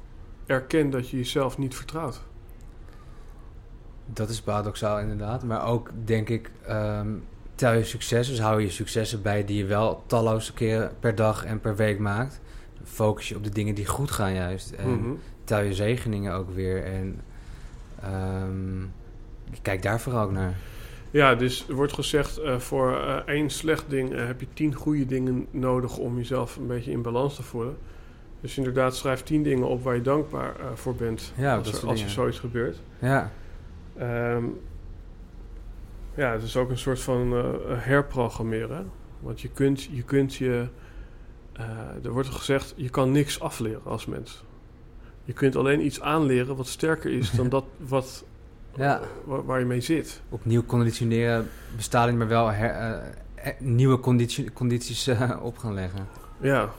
[0.47, 2.21] erken dat je jezelf niet vertrouwt.
[4.07, 5.43] Dat is paradoxaal inderdaad.
[5.45, 7.09] Maar ook denk ik, ehm,
[7.55, 8.35] tel je successen.
[8.35, 11.99] Dus hou je successen bij die je wel talloze keren per dag en per week
[11.99, 12.41] maakt.
[12.85, 14.71] Focus je op de dingen die goed gaan juist.
[14.71, 15.11] En Mhm.
[15.45, 16.85] tel je zegeningen ook weer.
[16.85, 17.21] En
[18.03, 18.85] ehm,
[19.63, 20.55] kijk daar vooral ook naar.
[21.11, 24.75] Ja, dus er wordt gezegd, eh, voor eh, één slecht ding eh, heb je tien
[24.75, 27.77] goede dingen nodig om jezelf een beetje in balans te voelen.
[28.41, 32.03] Dus inderdaad, schrijf tien dingen op waar je dankbaar voor bent Ja, als, er, als
[32.03, 32.81] er zoiets gebeurt.
[32.99, 33.31] Ja,
[33.99, 34.45] Ehm,
[36.15, 37.33] ja, het is ook een soort van
[37.69, 38.91] herprogrammeren.
[39.21, 40.03] Want je kunt je...
[40.03, 40.67] Kunt je
[41.59, 44.45] eh, er wordt gezegd, je kan niks afleren als mens.
[45.25, 48.25] Je kunt alleen iets aanleren wat sterker is dan dat wat,
[48.77, 49.01] Ja.
[49.25, 50.21] wa- waar je mee zit.
[50.29, 55.75] opnieuw conditioneren bestaat niet, maar wel her- eh, eh, nieuwe conditie- condities eh, op gaan
[55.75, 56.07] leggen.
[56.41, 56.71] Ja.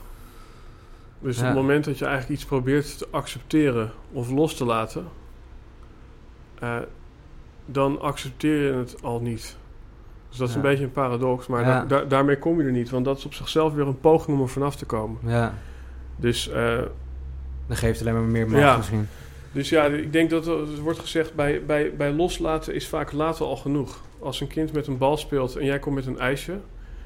[1.22, 5.08] Dus op het moment dat je eigenlijk iets probeert te accepteren of los te laten,
[6.58, 6.78] eh,
[7.66, 9.56] dan accepteer je het al niet.
[10.30, 12.04] Dus dat is een beetje een paradox, maar Ja.
[12.04, 14.48] daarmee kom je er niet, want dat is op zichzelf weer een poging om er
[14.48, 15.18] vanaf te komen.
[15.26, 15.54] Ja,
[16.16, 16.78] Dus, eh,
[17.66, 18.76] dan geeft alleen maar meer macht Ja.
[18.76, 19.08] misschien.
[19.52, 23.12] dus ja, ik denk dat er er wordt gezegd, bij, bij, bij loslaten is vaak
[23.12, 24.00] laten al genoeg.
[24.18, 26.58] Als een kind met een bal speelt en jij komt met een ijsje,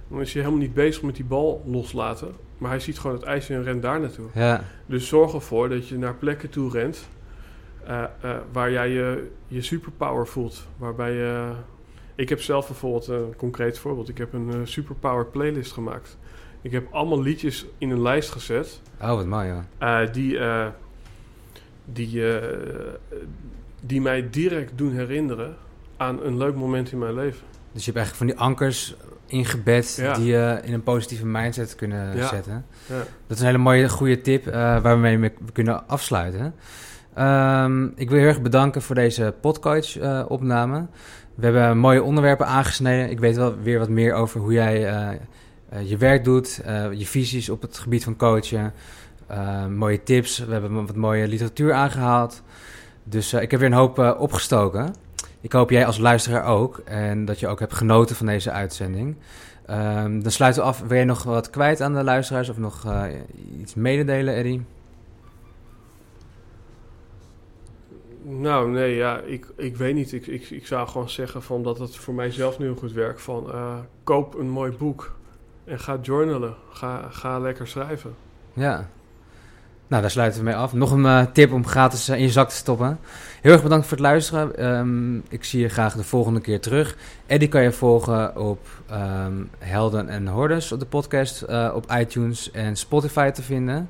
[0.08, 2.32] dan is hij helemaal niet bezig met die bal loslaten.
[2.58, 4.26] Maar hij ziet gewoon het ijsje en rent daar naartoe.
[4.34, 7.09] Ja, Dus zorg ervoor dat je naar plekken toe rent
[7.86, 10.66] eh, eh, waar jij je, je superpower voelt.
[10.76, 11.51] Waarbij je.
[12.15, 14.09] Ik heb zelf bijvoorbeeld een concreet voorbeeld.
[14.09, 16.16] Ik heb een eh, superpower playlist gemaakt.
[16.62, 19.65] Ik heb allemaal liedjes in een lijst gezet oh wat mooi hoor.
[19.78, 20.66] eh, die, eh,
[21.85, 22.49] die, eh,
[23.81, 25.57] die mij direct doen herinneren
[25.97, 27.41] aan een leuk moment in mijn leven.
[27.73, 28.95] Dus je hebt eigenlijk van die ankers
[29.27, 30.15] ingebed Ja.
[30.15, 32.27] die je in een positieve mindset kunnen Ja.
[32.27, 32.66] zetten.
[32.89, 32.97] Ja.
[33.27, 36.55] Dat is een hele mooie, goede tip eh, waarmee we kunnen afsluiten.
[37.15, 40.86] Ehm, ik wil je heel erg bedanken voor deze podcast-opname.
[41.35, 43.11] We hebben mooie onderwerpen aangesneden.
[43.11, 45.09] Ik weet wel weer wat meer over hoe jij eh,
[45.69, 48.73] eh, je werk doet, eh, je visies op het gebied van coachen.
[49.69, 50.39] Mooie tips.
[50.39, 52.43] We hebben wat mooie literatuur aangehaald.
[53.05, 54.94] Dus ik heb weer een hoop opgestoken.
[55.40, 59.16] Ik hoop jij als luisteraar ook en dat je ook hebt genoten van deze uitzending.
[59.70, 60.81] Um, dan sluiten we af.
[60.81, 62.86] Wil je nog wat kwijt aan de luisteraars of nog
[63.61, 64.65] iets mededelen, Eddie?
[68.26, 70.12] Nou, nee, ja, ik, ik weet niet.
[70.12, 73.18] Ik, ik, ik zou gewoon zeggen van dat het voor mijzelf nu een goed werk
[73.18, 73.74] van uh,
[74.05, 75.16] koop een mooi boek
[75.64, 76.55] en ga journalen.
[76.72, 78.14] Ga, ga lekker schrijven.
[78.52, 78.88] Ja.
[79.86, 80.72] Nou, daar sluiten we mee af.
[80.72, 82.98] Nog een uh, tip om gratis uh, in je zak te stoppen.
[83.40, 84.66] Heel erg bedankt voor het luisteren.
[84.66, 86.96] Um, ik zie je graag de volgende keer terug.
[87.26, 91.44] Eddie kan je volgen op um, Helden en Hordes op de podcast
[91.74, 93.88] op iTunes en Spotify te vinden.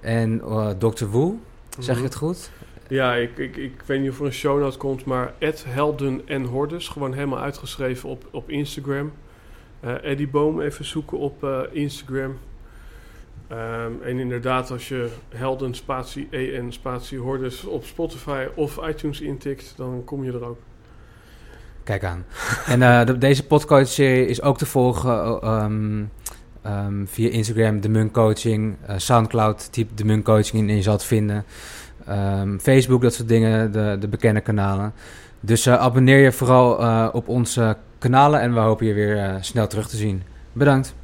[0.00, 0.42] En
[0.78, 1.04] Dr.
[1.04, 1.34] Woe,
[1.78, 1.96] zeg mm -hmm.
[1.96, 2.50] ik het goed?
[2.88, 5.34] Ja, ik, ik, ik weet niet of er een show note komt, maar
[5.66, 9.12] Helden en Hordes, gewoon helemaal uitgeschreven op, op Instagram.
[10.02, 12.38] Eddie Boom even zoeken op Instagram.
[13.52, 19.74] Um, en inderdaad, als je Helden spatie EN spatie Hordes op Spotify of iTunes intikt,
[19.76, 20.58] dan kom je er ook.
[21.82, 22.24] Kijk aan.
[22.66, 26.10] en uh, de, deze podcast-serie is ook te volgen um,
[26.66, 30.92] um, via Instagram, de Munk Coaching, uh, Soundcloud, type de Munk Coaching en je zal
[30.92, 31.44] het vinden.
[32.06, 34.92] Ehm, Facebook, dat soort dingen, de, de bekende kanalen.
[35.40, 39.34] Dus eh, abonneer je vooral eh, op onze kanalen en we hopen je weer eh,
[39.40, 40.22] snel terug te zien.
[40.52, 40.94] Bedankt.